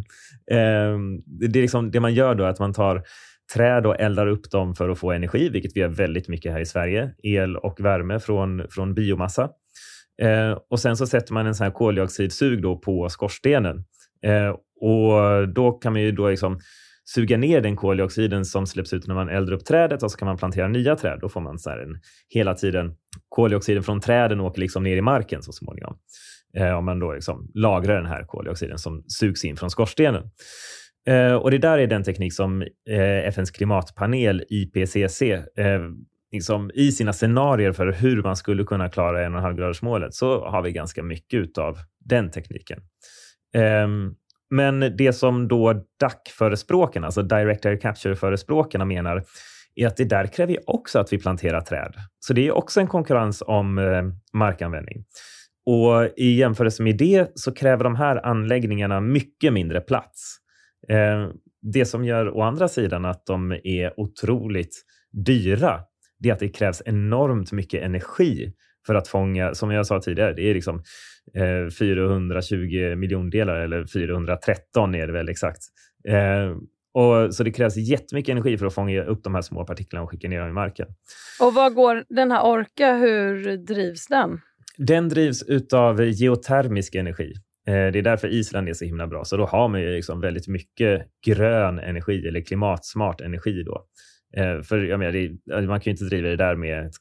Eh, 0.51 0.99
det, 1.27 1.59
är 1.59 1.63
liksom, 1.63 1.91
det 1.91 2.01
man 2.01 2.15
gör 2.15 2.35
då 2.35 2.45
är 2.45 2.49
att 2.49 2.59
man 2.59 2.73
tar 2.73 3.03
träd 3.55 3.87
och 3.87 4.01
eldar 4.01 4.27
upp 4.27 4.51
dem 4.51 4.75
för 4.75 4.89
att 4.89 4.99
få 4.99 5.13
energi, 5.13 5.49
vilket 5.49 5.73
vi 5.75 5.83
har 5.83 5.89
väldigt 5.89 6.29
mycket 6.29 6.53
här 6.53 6.61
i 6.61 6.67
Sverige. 6.67 7.11
El 7.23 7.57
och 7.57 7.81
värme 7.81 8.21
från, 8.21 8.63
från 8.71 8.95
biomassa. 8.95 9.49
Eh, 10.23 10.59
och 10.71 10.81
sen 10.81 10.97
så 10.97 11.07
sätter 11.07 11.33
man 11.33 11.47
en 11.47 11.55
sån 11.55 11.65
här 11.65 11.73
koldioxidsug 11.73 12.63
då 12.63 12.79
på 12.79 13.09
skorstenen 13.09 13.85
Eh, 14.25 14.57
och 14.81 15.49
då 15.49 15.73
kan 15.73 15.93
man 15.93 16.03
ju 16.03 16.13
då 16.13 16.29
liksom 16.29 16.61
suga 17.05 17.37
ner 17.37 17.61
den 17.61 17.77
koldioxiden 17.77 18.45
som 18.45 18.67
släpps 18.67 18.93
ut 18.93 19.07
när 19.07 19.15
man 19.15 19.29
eldar 19.29 19.53
upp 19.53 19.65
trädet 19.65 20.03
och 20.03 20.11
så 20.11 20.19
kan 20.19 20.27
man 20.27 20.37
plantera 20.37 20.69
nya 20.69 20.97
träd. 20.97 21.19
Då 21.21 21.29
får 21.29 21.41
man 21.41 21.59
så 21.59 21.71
en, 21.71 22.01
hela 22.29 22.55
tiden 22.55 22.95
koldioxiden 23.29 23.83
från 23.83 24.01
träden 24.01 24.41
åker 24.41 24.61
liksom 24.61 24.83
ner 24.83 24.97
i 24.97 25.03
marken 25.03 25.43
så 25.43 25.53
småningom. 25.53 25.97
Eh, 26.57 26.79
om 26.79 26.85
man 26.85 26.99
då 26.99 27.13
liksom 27.13 27.51
lagrar 27.55 27.97
den 27.97 28.07
här 28.07 28.25
koldioxiden 28.25 28.79
som 28.79 29.05
sugs 29.09 29.45
in 29.45 29.57
från 29.57 29.71
skorstenen. 29.71 30.31
Eh, 31.07 31.35
och 31.35 31.51
det 31.51 31.59
där 31.59 31.79
är 31.79 31.87
den 31.87 32.05
teknik 32.05 32.35
som 32.35 32.63
eh, 32.91 33.29
FNs 33.29 33.51
klimatpanel 33.51 34.45
IPCC 34.49 35.23
eh, 35.23 35.81
liksom, 36.33 36.71
i 36.75 36.93
sina 36.93 37.13
scenarier 37.13 37.73
för 37.73 37.93
hur 37.93 38.23
man 38.23 38.37
skulle 38.37 38.65
kunna 38.65 38.89
klara 38.89 39.29
1,5-gradersmålet 39.29 40.11
så 40.11 40.47
har 40.47 40.63
vi 40.63 40.73
ganska 40.73 41.03
mycket 41.03 41.59
av 41.59 41.79
den 42.05 42.31
tekniken. 42.31 42.81
Ehm, 43.55 44.15
men 44.51 44.97
det 44.97 45.13
som 45.13 45.49
då 45.49 45.73
DAC-förespråkarna, 46.01 47.07
alltså 47.07 47.23
Direct 47.23 47.67
Air 47.67 47.77
Capture-förespråkarna 47.77 48.85
menar 48.85 49.25
är 49.75 49.87
att 49.87 49.97
det 49.97 50.05
där 50.05 50.27
kräver 50.27 50.71
också 50.71 50.99
att 50.99 51.13
vi 51.13 51.19
planterar 51.19 51.61
träd. 51.61 51.95
Så 52.21 52.33
det 52.33 52.47
är 52.47 52.53
också 52.53 52.81
en 52.81 52.87
konkurrens 52.87 53.43
om 53.47 53.79
eh, 53.79 54.03
markanvändning. 54.33 55.05
Och 55.67 56.09
i 56.17 56.37
jämförelse 56.37 56.83
med 56.83 56.97
det 56.97 57.31
så 57.35 57.53
kräver 57.53 57.85
de 57.85 57.97
här 57.97 58.27
anläggningarna 58.27 59.01
mycket 59.01 59.53
mindre 59.53 59.81
plats. 59.81 60.37
Ehm, 60.89 61.31
det 61.73 61.85
som 61.85 62.05
gör 62.05 62.37
å 62.37 62.43
andra 62.43 62.69
sidan 62.69 63.05
att 63.05 63.27
de 63.27 63.53
är 63.65 64.01
otroligt 64.01 64.83
dyra, 65.27 65.81
det 66.19 66.29
är 66.29 66.33
att 66.33 66.39
det 66.39 66.49
krävs 66.49 66.83
enormt 66.87 67.53
mycket 67.53 67.83
energi 67.83 68.53
för 68.87 68.95
att 68.95 69.09
fånga, 69.09 69.55
som 69.55 69.71
jag 69.71 69.87
sa 69.87 70.01
tidigare, 70.01 70.33
det 70.33 70.51
är 70.51 70.55
liksom 70.55 70.83
eh, 71.35 71.71
420 71.79 72.97
miljondelar 72.97 73.57
eller 73.57 73.87
413 73.87 74.95
är 74.95 75.07
det 75.07 75.13
väl 75.13 75.29
exakt. 75.29 75.61
Eh, 76.09 76.57
och, 76.95 77.35
så 77.35 77.43
det 77.43 77.51
krävs 77.51 77.77
jättemycket 77.77 78.33
energi 78.33 78.59
för 78.59 78.67
att 78.67 78.75
fånga 78.75 79.05
upp 79.05 79.25
de 79.25 79.35
här 79.35 79.43
små 79.43 79.65
partiklarna 79.65 80.05
och 80.05 80.11
skicka 80.11 80.29
ner 80.29 80.41
dem 80.41 80.49
i 80.49 80.53
marken. 80.53 80.87
Och 81.41 81.55
vad 81.55 81.75
går 81.75 82.05
den 82.09 82.31
här 82.31 82.45
Orka, 82.45 82.95
hur 82.95 83.57
drivs 83.57 84.07
den? 84.07 84.41
Den 84.79 85.09
drivs 85.09 85.45
av 85.73 86.05
geotermisk 86.05 86.95
energi. 86.95 87.33
Eh, 87.67 87.73
det 87.73 87.99
är 87.99 88.03
därför 88.03 88.29
Island 88.29 88.69
är 88.69 88.73
så 88.73 88.85
himla 88.85 89.07
bra. 89.07 89.25
Så 89.25 89.37
då 89.37 89.47
har 89.47 89.69
man 89.69 89.81
ju 89.81 89.91
liksom 89.97 90.21
väldigt 90.21 90.49
mycket 90.49 91.07
grön 91.27 91.79
energi 91.79 92.29
eller 92.29 92.41
klimatsmart 92.41 93.21
energi. 93.21 93.63
Då. 93.63 93.85
Eh, 94.37 94.63
för 94.63 94.79
jag 94.79 94.99
menar, 94.99 95.13
det, 95.13 95.55
alltså, 95.55 95.69
man 95.69 95.81
kan 95.81 95.91
ju 95.91 95.91
inte 95.91 96.05
driva 96.05 96.29
det 96.29 96.37
där 96.37 96.57
med 96.57 96.93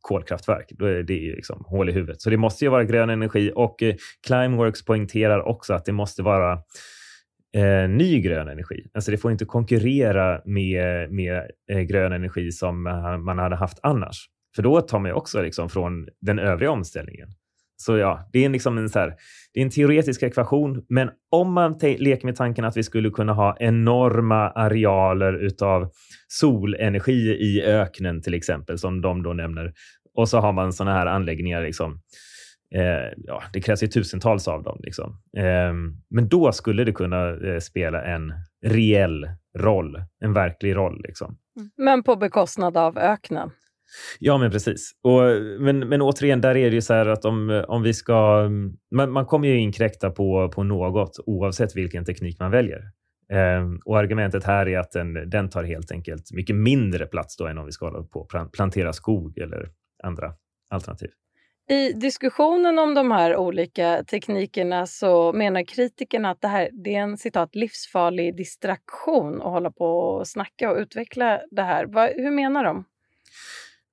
kolkraftverk. 0.00 0.72
Då 0.78 0.86
är 0.86 1.02
det 1.02 1.14
ju 1.14 1.36
liksom 1.36 1.64
hål 1.66 1.88
i 1.88 1.92
huvudet. 1.92 2.20
Så 2.20 2.30
det 2.30 2.36
måste 2.36 2.64
ju 2.64 2.70
vara 2.70 2.84
grön 2.84 3.10
energi 3.10 3.52
och 3.54 3.82
eh, 3.82 3.94
Climeworks 4.26 4.84
poängterar 4.84 5.42
också 5.42 5.74
att 5.74 5.84
det 5.84 5.92
måste 5.92 6.22
vara 6.22 6.52
eh, 7.56 7.88
ny 7.88 8.20
grön 8.20 8.48
energi. 8.48 8.86
Alltså 8.94 9.10
det 9.10 9.18
får 9.18 9.32
inte 9.32 9.44
konkurrera 9.44 10.42
med, 10.44 11.12
med 11.12 11.50
eh, 11.72 11.80
grön 11.80 12.12
energi 12.12 12.52
som 12.52 12.86
eh, 12.86 13.18
man 13.18 13.38
hade 13.38 13.56
haft 13.56 13.78
annars. 13.82 14.26
För 14.56 14.62
då 14.62 14.80
tar 14.80 14.98
man 14.98 15.08
ju 15.08 15.14
också 15.14 15.42
liksom 15.42 15.68
från 15.68 16.08
den 16.20 16.38
övriga 16.38 16.70
omställningen. 16.70 17.28
Så 17.80 17.98
ja, 17.98 18.28
det 18.32 18.44
är, 18.44 18.48
liksom 18.48 18.78
en, 18.78 18.88
så 18.88 18.98
här, 18.98 19.14
det 19.54 19.60
är 19.60 19.64
en 19.64 19.70
teoretisk 19.70 20.22
ekvation, 20.22 20.84
men 20.88 21.10
om 21.30 21.52
man 21.52 21.78
leker 21.82 22.26
med 22.26 22.36
tanken 22.36 22.64
att 22.64 22.76
vi 22.76 22.82
skulle 22.82 23.10
kunna 23.10 23.32
ha 23.32 23.56
enorma 23.60 24.50
arealer 24.50 25.32
utav 25.32 25.90
solenergi 26.28 27.30
i 27.30 27.62
öknen 27.62 28.22
till 28.22 28.34
exempel, 28.34 28.78
som 28.78 29.00
de 29.00 29.22
då 29.22 29.32
nämner, 29.32 29.72
och 30.16 30.28
så 30.28 30.38
har 30.38 30.52
man 30.52 30.72
sådana 30.72 30.98
här 30.98 31.06
anläggningar. 31.06 31.62
Liksom, 31.62 32.00
eh, 32.74 33.12
ja, 33.16 33.42
det 33.52 33.60
krävs 33.60 33.82
ju 33.82 33.86
tusentals 33.86 34.48
av 34.48 34.62
dem. 34.62 34.80
Liksom. 34.82 35.16
Eh, 35.36 35.72
men 36.10 36.28
då 36.28 36.52
skulle 36.52 36.84
det 36.84 36.92
kunna 36.92 37.28
eh, 37.28 37.58
spela 37.58 38.04
en 38.04 38.32
reell 38.66 39.28
roll, 39.58 40.02
en 40.24 40.32
verklig 40.32 40.76
roll. 40.76 41.02
Liksom. 41.02 41.36
Mm. 41.56 41.70
Men 41.76 42.02
på 42.02 42.16
bekostnad 42.16 42.76
av 42.76 42.98
öknen? 42.98 43.50
Ja, 44.18 44.38
men 44.38 44.50
precis. 44.50 44.90
Och, 45.02 45.20
men, 45.60 45.78
men 45.78 46.02
återigen, 46.02 46.40
där 46.40 46.56
är 46.56 46.70
det 46.70 46.74
ju 46.74 46.82
så 46.82 46.94
här 46.94 47.06
att 47.06 47.24
om, 47.24 47.64
om 47.68 47.82
vi 47.82 47.94
ska... 47.94 48.48
Man, 48.90 49.12
man 49.12 49.26
kommer 49.26 49.48
ju 49.48 49.58
inkräkta 49.58 50.10
på, 50.10 50.48
på 50.54 50.62
något 50.62 51.18
oavsett 51.26 51.76
vilken 51.76 52.04
teknik 52.04 52.40
man 52.40 52.50
väljer. 52.50 52.80
Eh, 53.32 53.66
och 53.84 53.98
argumentet 53.98 54.44
här 54.44 54.68
är 54.68 54.78
att 54.78 54.92
den, 54.92 55.30
den 55.30 55.48
tar 55.48 55.64
helt 55.64 55.92
enkelt 55.92 56.32
mycket 56.32 56.56
mindre 56.56 57.06
plats 57.06 57.36
då 57.36 57.46
än 57.46 57.58
om 57.58 57.66
vi 57.66 57.72
ska 57.72 57.86
hålla 57.86 58.02
på 58.02 58.20
och 58.20 58.52
plantera 58.52 58.92
skog 58.92 59.38
eller 59.38 59.68
andra 60.02 60.32
alternativ. 60.70 61.10
I 61.70 61.92
diskussionen 61.92 62.78
om 62.78 62.94
de 62.94 63.10
här 63.10 63.36
olika 63.36 64.04
teknikerna 64.04 64.86
så 64.86 65.32
menar 65.32 65.62
kritikerna 65.62 66.30
att 66.30 66.40
det 66.40 66.48
här 66.48 66.68
det 66.72 66.94
är 66.94 67.00
en 67.00 67.18
citat 67.18 67.54
livsfarlig 67.54 68.36
distraktion 68.36 69.34
att 69.34 69.48
hålla 69.48 69.70
på 69.70 69.86
och 69.86 70.28
snacka 70.28 70.70
och 70.70 70.76
utveckla 70.76 71.40
det 71.50 71.62
här. 71.62 71.86
Va, 71.86 72.08
hur 72.16 72.30
menar 72.30 72.64
de? 72.64 72.84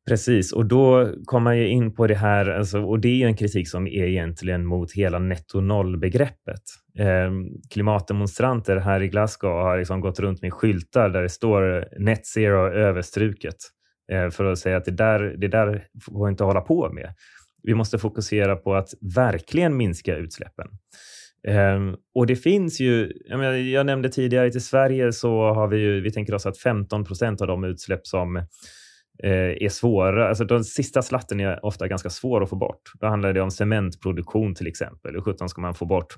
Precis, 0.08 0.54
och 0.54 0.66
då 0.66 1.14
kommer 1.26 1.44
man 1.44 1.58
ju 1.58 1.68
in 1.68 1.96
på 1.96 2.08
det 2.08 2.16
här, 2.16 2.50
alltså, 2.50 2.82
och 2.82 3.00
det 3.00 3.24
är 3.24 3.28
en 3.28 3.36
kritik 3.36 3.70
som 3.70 3.88
är 3.88 4.04
egentligen 4.04 4.66
mot 4.66 4.92
hela 4.92 5.20
netto 5.20 5.62
noll-begreppet. 5.62 6.62
Eh, 7.00 7.32
klimatdemonstranter 7.74 8.78
här 8.78 9.02
i 9.02 9.08
Glasgow 9.08 9.52
har 9.52 9.78
liksom 9.78 10.02
gått 10.02 10.20
runt 10.20 10.42
med 10.42 10.54
skyltar 10.54 11.10
där 11.10 11.22
det 11.22 11.30
står 11.30 11.88
net 12.00 12.26
zero 12.26 12.68
överstruket 12.68 13.56
eh, 14.12 14.30
för 14.30 14.46
att 14.46 14.60
säga 14.60 14.78
att 14.78 14.86
det 14.86 14.92
där, 14.92 15.20
det 15.38 15.48
där 15.48 15.84
får 16.06 16.26
vi 16.26 16.30
inte 16.30 16.44
hålla 16.44 16.62
på 16.62 16.90
med. 16.94 17.14
Vi 17.64 17.74
måste 17.74 17.98
fokusera 17.98 18.56
på 18.56 18.76
att 18.76 18.90
verkligen 19.16 19.78
minska 19.78 20.16
utsläppen. 20.16 20.68
Um, 21.48 21.96
och 22.16 22.28
det 22.28 22.36
finns 22.36 22.80
ju, 22.80 23.14
jag, 23.26 23.40
menar, 23.40 23.54
jag 23.54 23.86
nämnde 23.86 24.10
tidigare, 24.10 24.48
att 24.48 24.56
i 24.56 24.60
Sverige 24.60 25.14
så 25.14 25.54
har 25.54 25.68
vi 25.68 25.78
ju, 25.78 26.02
vi 26.02 26.12
tänker 26.12 26.34
oss 26.34 26.46
att 26.46 26.58
15 26.58 27.06
procent 27.06 27.42
av 27.42 27.48
de 27.48 27.64
utsläpp 27.64 28.08
som 28.08 28.46
Eh, 29.24 29.66
är 29.66 29.70
svåra. 29.70 30.30
Alltså 30.30 30.46
den 30.46 30.64
sista 30.64 31.02
slatten 31.02 31.40
är 31.40 31.66
ofta 31.66 31.88
ganska 31.88 32.10
svår 32.10 32.44
att 32.44 32.50
få 32.50 32.56
bort. 32.56 32.82
Då 33.00 33.08
handlar 33.08 33.34
det 33.34 33.42
om 33.42 33.52
cementproduktion 33.52 34.56
till 34.56 34.68
exempel. 34.68 35.14
Hur 35.14 35.22
sjutton 35.22 35.50
ska 35.50 35.62
man 35.62 35.74
få 35.74 35.86
bort 35.86 36.16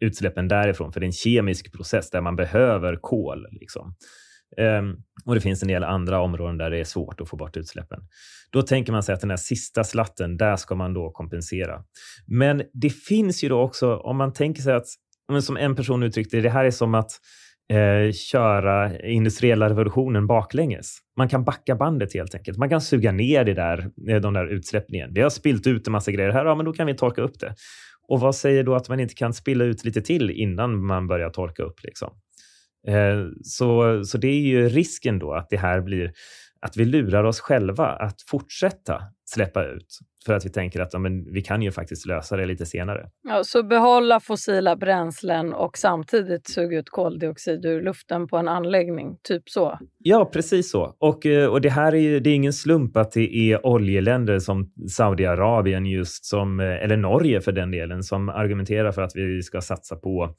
utsläppen 0.00 0.48
därifrån? 0.48 0.92
För 0.92 1.00
det 1.00 1.04
är 1.04 1.08
en 1.08 1.12
kemisk 1.12 1.72
process 1.72 2.10
där 2.10 2.20
man 2.20 2.36
behöver 2.36 2.96
kol. 2.96 3.46
Liksom. 3.50 3.94
Um, 4.56 4.96
och 5.26 5.34
det 5.34 5.40
finns 5.40 5.62
en 5.62 5.68
del 5.68 5.84
andra 5.84 6.20
områden 6.20 6.58
där 6.58 6.70
det 6.70 6.80
är 6.80 6.84
svårt 6.84 7.20
att 7.20 7.28
få 7.28 7.36
bort 7.36 7.56
utsläppen. 7.56 7.98
Då 8.50 8.62
tänker 8.62 8.92
man 8.92 9.02
sig 9.02 9.14
att 9.14 9.20
den 9.20 9.30
här 9.30 9.36
sista 9.36 9.84
slatten, 9.84 10.36
där 10.36 10.56
ska 10.56 10.74
man 10.74 10.94
då 10.94 11.10
kompensera. 11.10 11.84
Men 12.26 12.62
det 12.72 12.90
finns 12.90 13.44
ju 13.44 13.48
då 13.48 13.60
också, 13.60 13.96
om 13.96 14.16
man 14.16 14.32
tänker 14.32 14.62
sig 14.62 14.74
att, 14.74 14.86
som 15.42 15.56
en 15.56 15.76
person 15.76 16.02
uttryckte 16.02 16.36
det, 16.36 16.42
det 16.42 16.50
här 16.50 16.64
är 16.64 16.70
som 16.70 16.94
att 16.94 17.10
eh, 17.72 18.12
köra 18.12 19.00
industriella 19.00 19.68
revolutionen 19.68 20.26
baklänges. 20.26 20.98
Man 21.16 21.28
kan 21.28 21.44
backa 21.44 21.76
bandet 21.76 22.14
helt 22.14 22.34
enkelt. 22.34 22.58
Man 22.58 22.68
kan 22.68 22.80
suga 22.80 23.12
ner 23.12 23.44
det 23.44 23.54
där, 23.54 23.90
eh, 24.08 24.20
de 24.20 24.34
där 24.34 24.46
utsläppen 24.46 24.94
igen. 24.94 25.10
Vi 25.14 25.20
har 25.20 25.30
spilt 25.30 25.66
ut 25.66 25.86
en 25.86 25.92
massa 25.92 26.12
grejer 26.12 26.30
här, 26.30 26.44
ja, 26.44 26.54
men 26.54 26.64
då 26.64 26.72
kan 26.72 26.86
vi 26.86 26.94
torka 26.94 27.22
upp 27.22 27.40
det. 27.40 27.54
Och 28.08 28.20
vad 28.20 28.34
säger 28.34 28.64
då 28.64 28.74
att 28.74 28.88
man 28.88 29.00
inte 29.00 29.14
kan 29.14 29.34
spilla 29.34 29.64
ut 29.64 29.84
lite 29.84 30.02
till 30.02 30.30
innan 30.30 30.86
man 30.86 31.06
börjar 31.06 31.30
torka 31.30 31.62
upp? 31.62 31.82
Liksom? 31.82 32.10
Eh, 32.88 33.26
så, 33.42 34.04
så 34.04 34.18
det 34.18 34.28
är 34.28 34.40
ju 34.40 34.68
risken 34.68 35.18
då 35.18 35.32
att 35.32 35.50
det 35.50 35.56
här 35.56 35.80
blir 35.80 36.12
att 36.60 36.76
vi 36.76 36.84
lurar 36.84 37.24
oss 37.24 37.40
själva 37.40 37.86
att 37.86 38.22
fortsätta 38.26 39.02
släppa 39.32 39.64
ut 39.64 39.98
för 40.26 40.34
att 40.34 40.44
vi 40.44 40.50
tänker 40.50 40.80
att 40.80 40.92
ja, 40.92 40.98
men 40.98 41.32
vi 41.32 41.42
kan 41.42 41.62
ju 41.62 41.72
faktiskt 41.72 42.06
lösa 42.06 42.36
det 42.36 42.46
lite 42.46 42.66
senare. 42.66 43.06
Ja, 43.28 43.44
så 43.44 43.62
behålla 43.62 44.20
fossila 44.20 44.76
bränslen 44.76 45.52
och 45.52 45.78
samtidigt 45.78 46.48
suga 46.48 46.78
ut 46.78 46.90
koldioxid 46.90 47.64
ur 47.64 47.82
luften 47.82 48.28
på 48.28 48.36
en 48.36 48.48
anläggning, 48.48 49.16
typ 49.22 49.48
så? 49.48 49.78
Ja, 49.98 50.30
precis 50.32 50.70
så. 50.70 50.96
Och, 50.98 51.26
eh, 51.26 51.48
och 51.48 51.60
det 51.60 51.70
här 51.70 51.92
är 51.92 52.00
ju 52.00 52.20
det 52.20 52.30
är 52.30 52.34
ingen 52.34 52.52
slump 52.52 52.96
att 52.96 53.12
det 53.12 53.36
är 53.36 53.66
oljeländer 53.66 54.38
som 54.38 54.72
Saudiarabien 54.90 55.86
just 55.86 56.24
som, 56.24 56.60
eh, 56.60 56.66
eller 56.66 56.96
Norge 56.96 57.40
för 57.40 57.52
den 57.52 57.70
delen, 57.70 58.02
som 58.02 58.28
argumenterar 58.28 58.92
för 58.92 59.02
att 59.02 59.16
vi 59.16 59.42
ska 59.42 59.60
satsa 59.60 59.96
på 59.96 60.34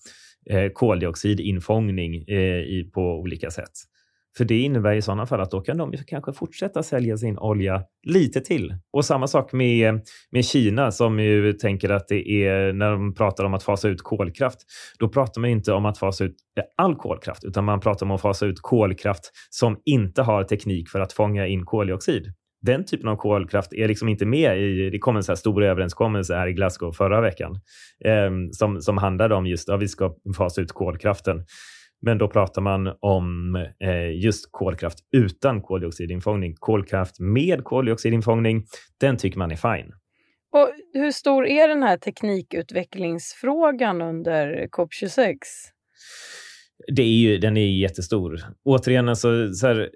eh, 0.50 0.70
koldioxidinfångning 0.74 2.26
på 2.94 3.02
olika 3.02 3.52
sätt. 3.52 3.72
För 4.38 4.46
det 4.46 4.60
innebär 4.60 4.94
i 4.94 5.02
sådana 5.02 5.26
fall 5.26 5.42
att 5.42 5.52
då 5.52 5.62
kan 5.62 5.78
de 5.78 5.94
kanske 6.08 6.34
fortsätta 6.34 6.84
sälja 6.84 7.18
sin 7.18 7.38
olja 7.38 7.84
lite 8.08 8.42
till. 8.42 8.76
Och 8.94 9.06
samma 9.06 9.28
sak 9.28 9.54
med, 9.54 10.02
med 10.32 10.46
Kina 10.46 10.92
som 10.92 11.20
ju 11.20 11.54
tänker 11.54 11.90
att 11.90 12.08
det 12.08 12.30
är 12.30 12.74
när 12.74 12.92
de 12.92 13.14
pratar 13.14 13.44
om 13.44 13.54
att 13.54 13.64
fasa 13.64 13.88
ut 13.88 14.02
kolkraft. 14.02 14.60
Då 15.00 15.10
pratar 15.10 15.42
man 15.42 15.50
inte 15.50 15.74
om 15.74 15.86
att 15.86 15.98
fasa 15.98 16.24
ut 16.24 16.36
eh, 16.58 16.64
all 16.78 16.96
kolkraft, 16.96 17.44
utan 17.44 17.64
man 17.64 17.80
pratar 17.80 18.06
om 18.06 18.12
att 18.12 18.22
fasa 18.22 18.46
ut 18.46 18.62
kolkraft 18.62 19.32
som 19.50 19.78
inte 19.86 20.22
har 20.22 20.44
teknik 20.44 20.90
för 20.90 21.00
att 21.00 21.14
fånga 21.14 21.48
in 21.48 21.66
koldioxid. 21.66 22.34
Den 22.62 22.86
typen 22.86 23.10
av 23.10 23.16
kolkraft 23.16 23.74
är 23.74 23.88
liksom 23.88 24.10
inte 24.10 24.26
med 24.26 24.62
i, 24.62 24.90
det 24.90 25.00
kom 25.00 25.16
en 25.16 25.24
så 25.24 25.32
här 25.32 25.38
stor 25.38 25.64
överenskommelse 25.64 26.36
här 26.36 26.48
i 26.48 26.54
Glasgow 26.54 26.92
förra 26.92 27.22
veckan 27.22 27.52
eh, 28.06 28.32
som, 28.52 28.82
som 28.82 28.98
handlade 28.98 29.36
om 29.36 29.46
just 29.46 29.70
att 29.70 29.74
ja, 29.74 29.78
vi 29.78 29.88
ska 29.88 30.16
fasa 30.38 30.62
ut 30.62 30.72
kolkraften. 30.72 31.46
Men 32.06 32.18
då 32.18 32.28
pratar 32.28 32.62
man 32.62 32.94
om 33.00 33.56
eh, 33.80 34.24
just 34.24 34.52
kolkraft 34.52 35.00
utan 35.12 35.62
koldioxidinfångning. 35.62 36.56
Kolkraft 36.60 37.20
med 37.20 37.64
koldioxidinfångning, 37.64 38.66
den 39.00 39.18
tycker 39.18 39.38
man 39.38 39.52
är 39.52 39.56
fine. 39.56 39.94
Och 40.52 40.70
hur 40.94 41.12
stor 41.12 41.48
är 41.48 41.68
den 41.68 41.84
här 41.84 41.98
teknikutvecklingsfrågan 41.98 44.02
under 44.02 44.68
COP26? 44.68 45.38
Det 46.96 47.02
är 47.02 47.18
ju, 47.18 47.38
den 47.38 47.58
är 47.58 47.80
jättestor. 47.80 48.40
Återigen, 48.64 49.10
alltså, 49.10 49.54
så 49.54 49.68
här, 49.68 49.90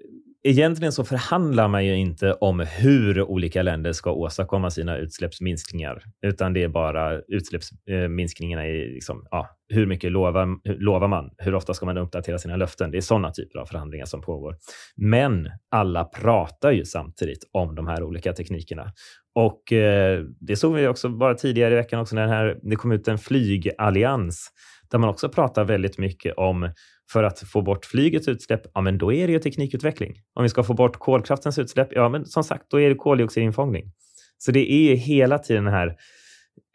egentligen 0.48 0.92
så 0.92 1.04
förhandlar 1.04 1.68
man 1.68 1.86
ju 1.86 1.96
inte 1.96 2.32
om 2.32 2.60
hur 2.60 3.22
olika 3.22 3.62
länder 3.62 3.92
ska 3.92 4.12
åstadkomma 4.12 4.70
sina 4.70 4.96
utsläppsminskningar, 4.96 6.02
utan 6.26 6.52
det 6.52 6.62
är 6.62 6.68
bara 6.68 7.20
utsläppsminskningarna 7.28 8.66
i 8.66 8.94
liksom, 8.94 9.26
ja, 9.30 9.48
hur 9.68 9.86
mycket 9.86 10.12
lovar, 10.12 10.78
lovar 10.80 11.08
man? 11.08 11.30
Hur 11.38 11.54
ofta 11.54 11.74
ska 11.74 11.86
man 11.86 11.98
uppdatera 11.98 12.38
sina 12.38 12.56
löften? 12.56 12.90
Det 12.90 12.96
är 12.96 13.00
sådana 13.00 13.30
typer 13.30 13.58
av 13.58 13.66
förhandlingar 13.66 14.06
som 14.06 14.20
pågår. 14.20 14.56
Men 14.96 15.50
alla 15.70 16.04
pratar 16.04 16.70
ju 16.70 16.84
samtidigt 16.84 17.48
om 17.52 17.74
de 17.74 17.86
här 17.86 18.02
olika 18.02 18.32
teknikerna. 18.32 18.92
Och 19.34 19.72
eh, 19.72 20.24
det 20.40 20.56
såg 20.56 20.74
vi 20.74 20.86
också 20.86 21.08
bara 21.08 21.34
tidigare 21.34 21.74
i 21.74 21.76
veckan 21.76 22.00
också 22.00 22.14
när 22.14 22.26
det, 22.26 22.32
här, 22.32 22.58
det 22.62 22.76
kom 22.76 22.92
ut 22.92 23.08
en 23.08 23.18
flygallians 23.18 24.48
där 24.90 24.98
man 24.98 25.10
också 25.10 25.28
pratar 25.28 25.64
väldigt 25.64 25.98
mycket 25.98 26.34
om 26.36 26.72
för 27.12 27.22
att 27.22 27.38
få 27.38 27.62
bort 27.62 27.84
flygets 27.84 28.28
utsläpp, 28.28 28.62
ja 28.74 28.80
men 28.80 28.98
då 28.98 29.12
är 29.12 29.26
det 29.26 29.32
ju 29.32 29.38
teknikutveckling. 29.38 30.14
Om 30.34 30.42
vi 30.42 30.48
ska 30.48 30.62
få 30.62 30.74
bort 30.74 30.98
kolkraftens 30.98 31.58
utsläpp, 31.58 31.88
ja 31.90 32.08
men 32.08 32.26
som 32.26 32.44
sagt, 32.44 32.64
då 32.70 32.80
är 32.80 32.88
det 32.88 32.94
koldioxidinfångning. 32.94 33.92
Så 34.38 34.52
det 34.52 34.72
är 34.72 34.90
ju 34.90 34.94
hela 34.94 35.38
tiden 35.38 35.64
den 35.64 35.74
här 35.74 35.96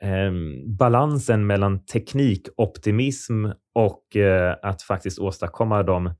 eh, 0.01 0.31
balansen 0.79 1.47
mellan 1.47 1.85
teknikoptimism 1.85 3.45
och 3.75 4.15
eh, 4.15 4.55
att 4.61 4.81
faktiskt 4.81 5.19
åstadkomma 5.19 5.83
de 5.83 6.05
Eh, 6.07 6.13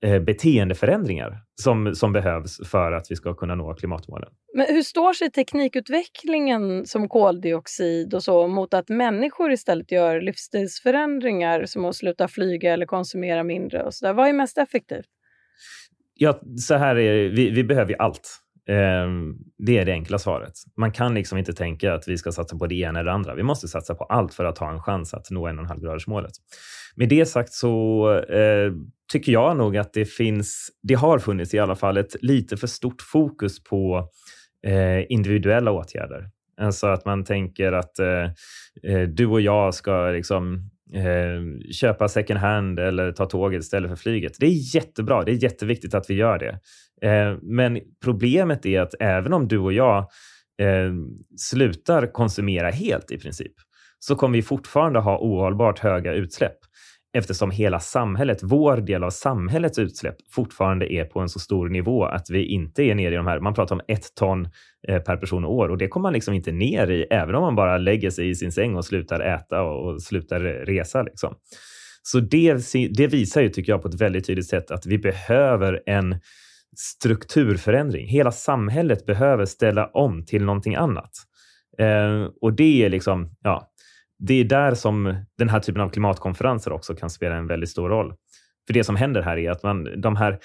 beteendeförändringar 0.00 1.42
som, 1.62 1.94
som 1.94 2.12
behövs 2.12 2.68
för 2.68 2.92
att 2.92 3.10
vi 3.10 3.16
ska 3.16 3.34
kunna 3.34 3.54
nå 3.54 3.74
klimatmålen. 3.74 4.30
Men 4.54 4.66
hur 4.66 4.82
står 4.82 5.12
sig 5.12 5.30
teknikutvecklingen 5.30 6.86
som 6.86 7.08
koldioxid 7.08 8.14
och 8.14 8.22
så 8.22 8.48
mot 8.48 8.74
att 8.74 8.88
människor 8.88 9.52
istället 9.52 9.92
gör 9.92 10.20
livsstilsförändringar 10.20 11.64
som 11.64 11.84
att 11.84 11.96
sluta 11.96 12.28
flyga 12.28 12.72
eller 12.72 12.86
konsumera 12.86 13.44
mindre? 13.44 13.82
Och 13.82 13.94
så 13.94 14.06
där? 14.06 14.12
Vad 14.12 14.28
är 14.28 14.32
mest 14.32 14.58
effektivt? 14.58 15.06
Ja, 16.14 16.40
så 16.56 16.74
här 16.74 16.96
är 16.98 17.28
vi, 17.28 17.50
vi 17.50 17.64
behöver 17.64 17.90
ju 17.90 17.96
allt. 17.98 18.40
Ehm, 18.68 19.34
det 19.58 19.78
är 19.78 19.84
det 19.84 19.92
enkla 19.92 20.18
svaret. 20.18 20.52
Man 20.76 20.92
kan 20.92 21.14
liksom 21.14 21.38
inte 21.38 21.52
tänka 21.52 21.94
att 21.94 22.08
vi 22.08 22.18
ska 22.18 22.32
satsa 22.32 22.58
på 22.58 22.66
det 22.66 22.74
ena 22.74 23.00
eller 23.00 23.10
det 23.10 23.14
andra. 23.14 23.34
Vi 23.34 23.42
måste 23.42 23.68
satsa 23.68 23.94
på 23.94 24.04
allt 24.04 24.34
för 24.34 24.44
att 24.44 24.58
ha 24.58 24.72
en 24.72 24.82
chans 24.82 25.14
att 25.14 25.30
nå 25.30 25.48
1,5-gradersmålet. 25.48 26.32
Med 26.96 27.08
det 27.08 27.26
sagt 27.26 27.52
så 27.52 28.12
eh, 28.28 28.72
tycker 29.12 29.32
jag 29.32 29.56
nog 29.56 29.76
att 29.76 29.92
det 29.92 30.04
finns, 30.04 30.70
det 30.82 30.94
har 30.94 31.18
funnits 31.18 31.54
i 31.54 31.58
alla 31.58 31.76
fall 31.76 31.96
ett 31.96 32.22
lite 32.22 32.56
för 32.56 32.66
stort 32.66 33.02
fokus 33.02 33.64
på 33.64 34.08
eh, 34.66 35.12
individuella 35.12 35.70
åtgärder. 35.70 36.30
Alltså 36.60 36.86
att 36.86 37.04
man 37.04 37.24
tänker 37.24 37.72
att 37.72 37.98
eh, 37.98 38.24
eh 38.82 39.08
du 39.08 39.26
och 39.26 39.40
jag 39.40 39.74
ska 39.74 40.10
liksom 40.10 40.70
eh, 40.94 41.70
köpa 41.72 42.08
second 42.08 42.40
hand 42.40 42.78
eller 42.78 43.12
ta 43.12 43.26
tåget 43.26 43.62
istället 43.62 43.90
för 43.90 43.96
flyget. 43.96 44.32
Det 44.38 44.46
är 44.46 44.74
jättebra. 44.74 45.22
Det 45.22 45.32
är 45.32 45.42
jätteviktigt 45.42 45.94
att 45.94 46.10
vi 46.10 46.14
gör 46.14 46.38
det. 46.38 46.60
Eh, 47.08 47.36
men 47.42 47.80
problemet 48.04 48.66
är 48.66 48.80
att 48.80 48.94
även 49.00 49.32
om 49.32 49.48
du 49.48 49.58
och 49.58 49.72
jag 49.72 49.98
eh, 50.62 50.92
slutar 51.36 52.12
konsumera 52.12 52.70
helt 52.70 53.10
i 53.10 53.18
princip, 53.18 53.52
så 53.98 54.16
kommer 54.16 54.36
vi 54.36 54.42
fortfarande 54.42 54.98
ha 54.98 55.18
ohållbart 55.18 55.78
höga 55.78 56.12
utsläpp 56.12 56.56
eftersom 57.12 57.50
hela 57.50 57.80
samhället, 57.80 58.38
vår 58.42 58.76
del 58.76 59.04
av 59.04 59.10
samhällets 59.10 59.78
utsläpp 59.78 60.16
fortfarande 60.30 60.92
är 60.92 61.04
på 61.04 61.20
en 61.20 61.28
så 61.28 61.38
stor 61.38 61.68
nivå 61.68 62.04
att 62.04 62.30
vi 62.30 62.44
inte 62.44 62.82
är 62.82 62.94
nere 62.94 63.14
i 63.14 63.16
de 63.16 63.26
här, 63.26 63.40
man 63.40 63.54
pratar 63.54 63.74
om 63.74 63.80
ett 63.88 64.14
ton 64.14 64.48
eh, 64.88 65.02
per 65.02 65.16
person 65.16 65.44
och 65.44 65.54
år 65.54 65.68
och 65.68 65.78
det 65.78 65.88
kommer 65.88 66.02
man 66.02 66.12
liksom 66.12 66.34
inte 66.34 66.52
ner 66.52 66.90
i, 66.90 67.02
även 67.02 67.34
om 67.34 67.42
man 67.42 67.56
bara 67.56 67.78
lägger 67.78 68.10
sig 68.10 68.30
i 68.30 68.34
sin 68.34 68.52
säng 68.52 68.76
och 68.76 68.84
slutar 68.84 69.20
äta 69.20 69.62
och 69.62 70.02
slutar 70.02 70.40
resa. 70.40 71.02
Liksom. 71.02 71.34
Så 72.02 72.20
det, 72.20 72.58
det 72.90 73.06
visar 73.06 73.40
ju, 73.40 73.48
tycker 73.48 73.72
jag, 73.72 73.82
på 73.82 73.88
ett 73.88 74.00
väldigt 74.00 74.26
tydligt 74.26 74.48
sätt 74.48 74.70
att 74.70 74.86
vi 74.86 74.98
behöver 74.98 75.82
en 75.86 76.20
strukturförändring. 76.76 78.06
Hela 78.08 78.32
samhället 78.32 79.06
behöver 79.06 79.44
ställa 79.44 79.86
om 79.86 80.24
till 80.24 80.44
någonting 80.44 80.74
annat. 80.74 81.10
Eh, 81.78 82.28
och 82.40 82.52
det 82.52 82.84
är 82.84 82.88
liksom, 82.88 83.30
ja, 83.42 83.70
det 84.20 84.34
är 84.34 84.44
där 84.44 84.74
som 84.74 85.24
den 85.38 85.48
här 85.48 85.60
typen 85.60 85.82
av 85.82 85.88
klimatkonferenser 85.88 86.72
också 86.72 86.94
kan 86.94 87.10
spela 87.10 87.36
en 87.36 87.46
väldigt 87.46 87.70
stor 87.70 87.88
roll. 87.88 88.14
För 88.66 88.74
det 88.74 88.84
som 88.84 88.96
händer 88.96 89.22
här 89.22 89.36
är 89.36 89.50
att 89.50 89.62
man, 89.62 90.00
de 90.00 90.16
här 90.16 90.38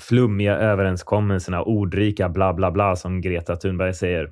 flummiga 0.00 0.56
överenskommelserna, 0.56 1.62
ordrika 1.62 2.28
bla 2.28 2.54
bla 2.54 2.70
bla 2.70 2.96
som 2.96 3.20
Greta 3.20 3.56
Thunberg 3.56 3.94
säger, 3.94 4.30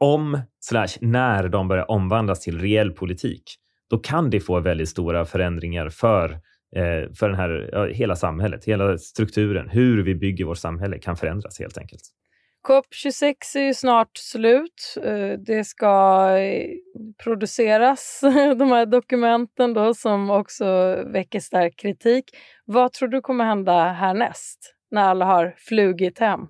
om 0.00 0.40
slash 0.60 0.88
när 1.00 1.48
de 1.48 1.68
börjar 1.68 1.90
omvandlas 1.90 2.40
till 2.40 2.58
reell 2.58 2.90
politik, 2.92 3.42
då 3.90 3.98
kan 3.98 4.30
det 4.30 4.40
få 4.40 4.60
väldigt 4.60 4.88
stora 4.88 5.24
förändringar 5.24 5.88
för, 5.88 6.30
eh, 6.76 7.12
för 7.14 7.28
den 7.28 7.34
här, 7.34 7.90
hela 7.94 8.16
samhället, 8.16 8.64
hela 8.64 8.98
strukturen. 8.98 9.68
Hur 9.68 10.02
vi 10.02 10.14
bygger 10.14 10.44
vårt 10.44 10.58
samhälle 10.58 10.98
kan 10.98 11.16
förändras 11.16 11.58
helt 11.60 11.78
enkelt. 11.78 12.02
COP26 12.68 13.56
är 13.56 13.60
ju 13.60 13.74
snart 13.74 14.16
slut. 14.16 14.94
Eh, 15.02 15.38
det 15.38 15.64
ska 15.64 16.28
eh, 16.38 16.70
produceras, 17.24 18.20
de 18.58 18.72
här 18.72 18.86
dokumenten 18.86 19.74
då, 19.74 19.94
som 19.94 20.30
också 20.30 20.64
väcker 21.06 21.40
stark 21.40 21.76
kritik. 21.76 22.24
Vad 22.64 22.92
tror 22.92 23.08
du 23.08 23.20
kommer 23.20 23.44
hända 23.44 23.92
härnäst, 23.92 24.74
när 24.90 25.02
alla 25.02 25.24
har 25.24 25.54
flugit 25.58 26.18
hem? 26.18 26.40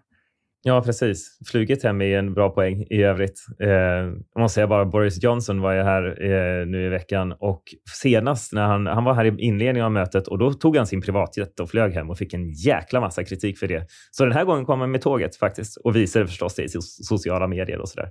Ja, 0.67 0.83
precis. 0.83 1.39
Flugit 1.51 1.83
hem 1.83 2.03
är 2.03 2.19
en 2.19 2.35
bra 2.35 2.51
poäng 2.51 2.87
i 2.91 3.03
övrigt. 3.03 3.47
Eh, 3.61 3.69
jag 3.71 4.39
måste 4.39 4.55
säga 4.55 4.67
bara, 4.67 4.85
Boris 4.85 5.23
Johnson 5.23 5.61
var 5.61 5.73
ju 5.73 5.83
här 5.83 6.23
eh, 6.23 6.67
nu 6.67 6.87
i 6.87 6.89
veckan 6.89 7.35
och 7.41 7.63
senast 8.03 8.53
när 8.53 8.63
han, 8.63 8.87
han 8.87 9.05
var 9.05 9.15
här 9.15 9.25
i 9.25 9.45
inledningen 9.45 9.85
av 9.87 9.93
mötet 9.93 10.29
och 10.29 10.39
då 10.39 10.53
tog 10.53 10.77
han 10.77 10.87
sin 10.87 11.03
privatjet 11.03 11.61
och 11.61 11.71
flög 11.71 11.93
hem 11.93 12.11
och 12.11 12.19
fick 12.19 12.35
en 12.35 12.53
jäkla 12.53 13.01
massa 13.01 13.25
kritik 13.25 13.59
för 13.59 13.69
det. 13.69 13.87
Så 14.11 14.25
den 14.25 14.33
här 14.33 14.45
gången 14.45 14.65
kom 14.65 14.81
han 14.81 14.91
med 14.91 15.01
tåget 15.03 15.37
faktiskt 15.37 15.77
och 15.77 15.97
visade 15.97 16.27
förstås 16.27 16.55
det 16.55 16.63
i 16.63 16.69
sociala 17.09 17.47
medier 17.47 17.79
och 17.79 17.89
sådär. 17.89 18.09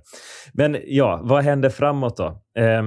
Men 0.52 0.76
ja, 0.86 1.20
vad 1.22 1.44
händer 1.44 1.70
framåt 1.70 2.16
då? 2.16 2.26
Eh, 2.58 2.82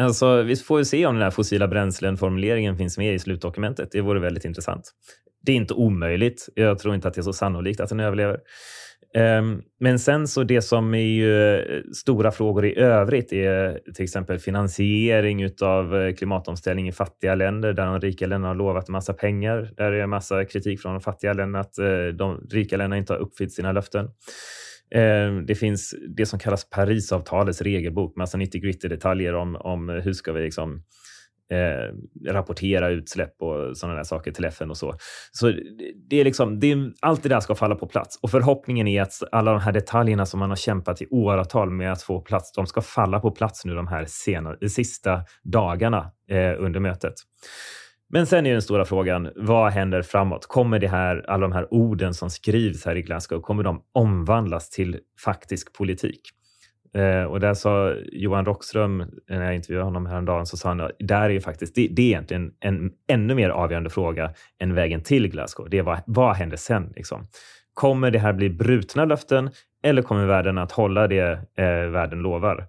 Alltså, 0.00 0.42
vi 0.42 0.56
får 0.56 0.78
ju 0.78 0.84
se 0.84 1.06
om 1.06 1.14
den 1.14 1.22
här 1.22 1.30
fossila 1.30 1.68
bränslen-formuleringen 1.68 2.76
finns 2.76 2.98
med 2.98 3.14
i 3.14 3.18
slutdokumentet. 3.18 3.88
Det 3.92 4.00
vore 4.00 4.20
väldigt 4.20 4.44
intressant. 4.44 4.92
Det 5.46 5.52
är 5.52 5.56
inte 5.56 5.74
omöjligt. 5.74 6.48
Jag 6.54 6.78
tror 6.78 6.94
inte 6.94 7.08
att 7.08 7.14
det 7.14 7.20
är 7.20 7.22
så 7.22 7.32
sannolikt 7.32 7.80
att 7.80 7.88
den 7.88 8.00
överlever. 8.00 8.38
Ehm, 9.14 9.62
men 9.80 9.98
sen 9.98 10.28
så 10.28 10.42
det 10.44 10.62
som 10.62 10.94
är 10.94 10.98
ju 10.98 11.54
eh, 11.54 11.82
stora 11.92 12.30
frågor 12.30 12.64
i 12.64 12.78
övrigt 12.78 13.32
är 13.32 13.80
till 13.94 14.04
exempel 14.04 14.38
finansiering 14.38 15.48
av 15.62 15.96
eh, 15.96 16.14
klimatomställning 16.14 16.88
i 16.88 16.92
fattiga 16.92 17.34
länder 17.34 17.72
där 17.72 17.86
de 17.86 18.00
rika 18.00 18.26
länderna 18.26 18.48
har 18.48 18.54
lovat 18.54 18.88
en 18.88 18.92
massa 18.92 19.12
pengar. 19.12 19.70
Där 19.76 19.92
är 19.92 20.02
en 20.02 20.10
massa 20.10 20.44
kritik 20.44 20.80
från 20.80 20.92
de 20.92 21.00
fattiga 21.00 21.32
länderna 21.32 21.60
att 21.60 21.78
eh, 21.78 22.06
de 22.18 22.46
rika 22.50 22.76
länderna 22.76 22.98
inte 22.98 23.12
har 23.12 23.20
uppfyllt 23.20 23.52
sina 23.52 23.72
löften. 23.72 24.08
Ehm, 24.94 25.46
det 25.46 25.54
finns 25.54 25.94
det 26.16 26.26
som 26.26 26.38
kallas 26.38 26.70
Parisavtalets 26.70 27.62
regelbok, 27.62 28.16
massa 28.16 28.38
90 28.38 28.60
gritty 28.60 28.88
detaljer 28.88 29.34
om, 29.34 29.56
om 29.56 29.88
hur 29.88 30.12
ska 30.12 30.32
vi 30.32 30.40
liksom 30.40 30.82
eh, 31.54 32.32
rapportera 32.32 32.88
utsläpp 32.88 33.42
och 33.42 33.76
sådana 33.76 33.96
där 33.96 34.04
saker 34.04 34.32
till 34.32 34.44
FN 34.44 34.70
och 34.70 34.76
så. 34.76 34.94
Så 35.32 35.52
det 36.10 36.20
är 36.20 36.24
liksom, 36.24 36.60
det 36.60 36.72
är, 36.72 36.92
allt 37.00 37.22
det 37.22 37.28
där 37.28 37.40
ska 37.40 37.54
falla 37.54 37.74
på 37.74 37.86
plats 37.86 38.18
och 38.22 38.30
förhoppningen 38.30 38.88
är 38.88 39.02
att 39.02 39.22
alla 39.32 39.52
de 39.52 39.60
här 39.60 39.72
detaljerna 39.72 40.26
som 40.26 40.40
man 40.40 40.48
har 40.48 40.56
kämpat 40.56 41.02
i 41.02 41.06
åratal 41.10 41.70
med 41.70 41.92
att 41.92 42.02
få 42.02 42.20
plats, 42.20 42.52
de 42.52 42.66
ska 42.66 42.80
falla 42.80 43.20
på 43.20 43.30
plats 43.30 43.64
nu 43.64 43.74
de 43.74 43.86
här 43.86 44.04
sena, 44.08 44.56
sista 44.68 45.22
dagarna 45.42 46.10
eh, 46.30 46.54
under 46.58 46.80
mötet. 46.80 47.14
Men 48.08 48.26
sen 48.26 48.46
är 48.46 48.52
den 48.52 48.62
stora 48.62 48.84
frågan, 48.84 49.30
vad 49.36 49.72
händer 49.72 50.02
framåt? 50.02 50.46
Kommer 50.46 50.78
det 50.78 50.88
här, 50.88 51.24
alla 51.30 51.40
de 51.40 51.52
här 51.52 51.74
orden 51.74 52.14
som 52.14 52.30
skrivs 52.30 52.84
här 52.84 52.96
i 52.96 53.02
Glasgow, 53.02 53.40
kommer 53.40 53.62
de 53.62 53.82
omvandlas 53.92 54.70
till 54.70 54.98
faktisk 55.24 55.72
politik? 55.72 56.20
Eh, 56.94 57.24
och 57.24 57.40
där 57.40 57.54
sa 57.54 57.94
Johan 58.12 58.44
Rockström, 58.44 59.04
när 59.28 59.44
jag 59.44 59.54
intervjuade 59.54 59.84
honom 59.84 60.06
häromdagen, 60.06 60.46
så 60.46 60.56
sa 60.56 60.68
han 60.68 60.80
att 60.80 60.90
där 60.98 61.22
är 61.22 61.30
ju 61.30 61.40
faktiskt, 61.40 61.74
det, 61.74 61.88
det, 61.90 62.02
är 62.02 62.06
egentligen 62.06 62.52
en 62.60 62.92
ännu 63.08 63.34
mer 63.34 63.50
avgörande 63.50 63.90
fråga 63.90 64.30
än 64.58 64.74
vägen 64.74 65.02
till 65.02 65.28
Glasgow. 65.28 65.70
Det 65.70 65.78
är 65.78 65.82
vad, 65.82 66.00
vad 66.06 66.36
händer 66.36 66.56
sen? 66.56 66.92
Liksom? 66.96 67.26
Kommer 67.74 68.10
det 68.10 68.18
här 68.18 68.32
bli 68.32 68.50
brutna 68.50 69.04
löften 69.04 69.50
eller 69.82 70.02
kommer 70.02 70.26
världen 70.26 70.58
att 70.58 70.72
hålla 70.72 71.08
det 71.08 71.38
eh, 71.58 71.90
världen 71.90 72.18
lovar? 72.18 72.66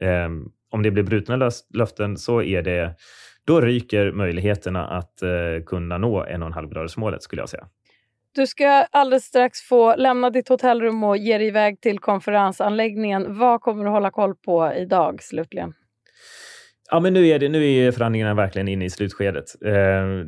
Eh, 0.00 0.28
om 0.70 0.82
det 0.82 0.90
blir 0.90 1.02
brutna 1.02 1.50
löften 1.74 2.16
så 2.16 2.42
är 2.42 2.62
det, 2.62 2.94
då 3.44 3.60
ryker 3.60 4.12
möjligheterna 4.12 4.86
att 4.86 5.22
eh, 5.22 5.64
kunna 5.66 5.98
nå 5.98 6.24
1,5-gradersmålet 6.24 7.22
skulle 7.22 7.42
jag 7.42 7.48
säga. 7.48 7.66
Du 8.34 8.46
ska 8.46 8.68
alldeles 8.90 9.24
strax 9.24 9.60
få 9.60 9.96
lämna 9.96 10.30
ditt 10.30 10.48
hotellrum 10.48 11.04
och 11.04 11.16
ge 11.16 11.38
dig 11.38 11.46
iväg 11.46 11.80
till 11.80 11.98
konferensanläggningen. 11.98 13.38
Vad 13.38 13.60
kommer 13.60 13.84
du 13.84 13.90
hålla 13.90 14.10
koll 14.10 14.34
på 14.34 14.72
idag 14.76 15.22
slutligen? 15.22 15.72
Ja, 16.90 17.00
men 17.00 17.12
nu 17.12 17.26
är, 17.26 17.38
det, 17.38 17.48
nu 17.48 17.72
är 17.72 17.92
förhandlingarna 17.92 18.34
verkligen 18.34 18.68
inne 18.68 18.84
i 18.84 18.90
slutskedet. 18.90 19.44
Eh, 19.64 19.72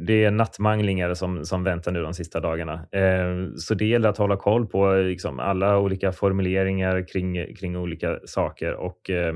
det 0.07 0.25
är 0.25 0.31
nattmanglingar 0.31 1.15
som, 1.15 1.45
som 1.45 1.65
väntar 1.65 1.93
nu 1.93 2.03
de 2.03 2.15
sista 2.15 2.41
dagarna. 2.41 2.73
Eh, 2.73 3.55
så 3.57 3.75
det 3.75 3.87
gäller 3.87 4.09
att 4.09 4.19
hålla 4.19 4.37
koll 4.37 4.67
på 4.67 4.95
liksom, 4.95 5.41
alla 5.41 5.79
olika 5.79 6.12
formuleringar 6.12 7.09
kring, 7.09 7.57
kring 7.57 7.77
olika 7.77 8.19
saker. 8.25 8.75
Och, 8.75 9.11
eh, 9.11 9.35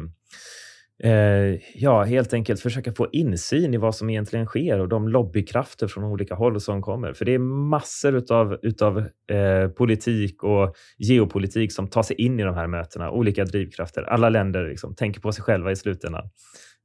eh, 1.03 1.61
ja, 1.75 2.03
helt 2.03 2.33
enkelt 2.33 2.61
försöka 2.61 2.93
få 2.93 3.09
insyn 3.13 3.75
i 3.75 3.77
vad 3.77 3.95
som 3.95 4.11
egentligen 4.11 4.47
sker 4.47 4.79
och 4.79 4.89
de 4.89 5.09
lobbykrafter 5.09 5.89
från 5.89 6.05
olika 6.05 6.35
håll 6.35 6.61
som 6.61 6.83
kommer. 6.83 7.13
För 7.13 7.25
det 7.25 7.35
är 7.35 7.39
massor 7.39 8.17
utav, 8.17 8.59
utav 8.63 8.99
eh, 9.31 9.69
politik 9.69 10.43
och 10.43 10.77
geopolitik 10.99 11.73
som 11.73 11.89
tar 11.89 12.03
sig 12.03 12.17
in 12.17 12.41
i 12.41 12.43
de 12.43 12.55
här 12.55 12.67
mötena. 12.67 13.11
Olika 13.11 13.45
drivkrafter. 13.45 14.03
Alla 14.03 14.29
länder 14.29 14.69
liksom, 14.69 14.95
tänker 14.95 15.21
på 15.21 15.33
sig 15.33 15.45
själva 15.45 15.73
i 15.73 15.77
slutändan. 15.77 16.31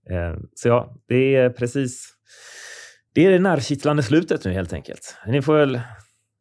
Eh, 0.10 0.36
så 0.56 0.68
ja, 0.68 0.96
det 1.08 1.36
är 1.36 1.50
precis 1.50 2.18
det 3.14 3.26
är 3.26 3.32
det 3.32 3.40
närkittlande 3.40 4.04
slutet 4.04 4.46
nu 4.46 4.54
helt 4.54 4.74
enkelt. 4.74 5.16
Ni 5.28 5.42
får 5.42 5.58
väl 5.58 5.82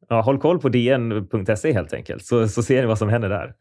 ja, 0.09 0.21
håll 0.21 0.39
koll 0.39 0.59
på 0.59 0.69
dn.se 0.69 1.73
helt 1.73 1.93
enkelt, 1.93 2.27
så, 2.27 2.49
så 2.49 2.63
ser 2.63 2.81
ni 2.81 2.87
vad 2.87 2.99
som 2.99 3.09
händer 3.09 3.29
där. 3.29 3.55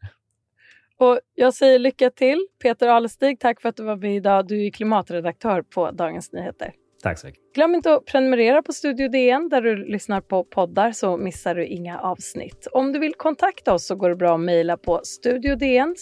Och 1.00 1.20
jag 1.34 1.54
säger 1.54 1.78
lycka 1.78 2.10
till. 2.10 2.46
Peter 2.62 2.88
Alestig, 2.88 3.40
tack 3.40 3.60
för 3.60 3.68
att 3.68 3.76
du 3.76 3.82
var 3.82 3.96
med 3.96 4.16
idag. 4.16 4.46
Du 4.46 4.66
är 4.66 4.70
klimatredaktör 4.70 5.62
på 5.62 5.90
Dagens 5.90 6.32
Nyheter. 6.32 6.72
Tack 7.02 7.18
så 7.18 7.26
mycket. 7.26 7.42
Glöm 7.54 7.74
inte 7.74 7.94
att 7.94 8.04
prenumerera 8.04 8.62
på 8.62 8.72
Studio 8.72 9.08
DN 9.08 9.48
där 9.48 9.62
du 9.62 9.76
lyssnar 9.76 10.20
på 10.20 10.44
poddar 10.44 10.92
så 10.92 11.16
missar 11.16 11.54
du 11.54 11.66
inga 11.66 11.98
avsnitt. 11.98 12.66
Om 12.72 12.92
du 12.92 12.98
vill 12.98 13.14
kontakta 13.14 13.74
oss 13.74 13.86
så 13.86 13.94
går 13.94 14.08
det 14.08 14.16
bra 14.16 14.34
att 14.34 14.40
mejla 14.40 14.76
på 14.76 15.00
studiodn 15.04 15.94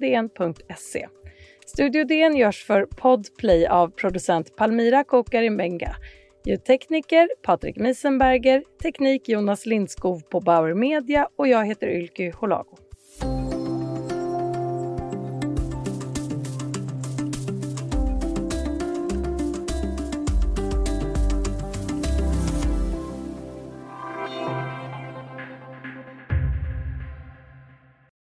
dn.se. 0.00 1.08
Studio 1.66 2.04
DN 2.04 2.36
görs 2.36 2.64
för 2.64 2.86
Podplay 2.86 3.66
av 3.66 3.88
producent 3.88 4.56
Palmira 4.56 5.04
Kokari-Benga. 5.04 5.94
Ljudtekniker 6.46 7.28
Patrik 7.42 7.76
Miesenberger, 7.76 8.62
teknik 8.82 9.28
Jonas 9.28 9.66
Lindskov 9.66 10.20
på 10.20 10.40
Bauer 10.40 10.74
Media 10.74 11.28
och 11.38 11.48
jag 11.48 11.66
heter 11.66 11.88
Ylke 11.88 12.32
Holago. 12.36 12.83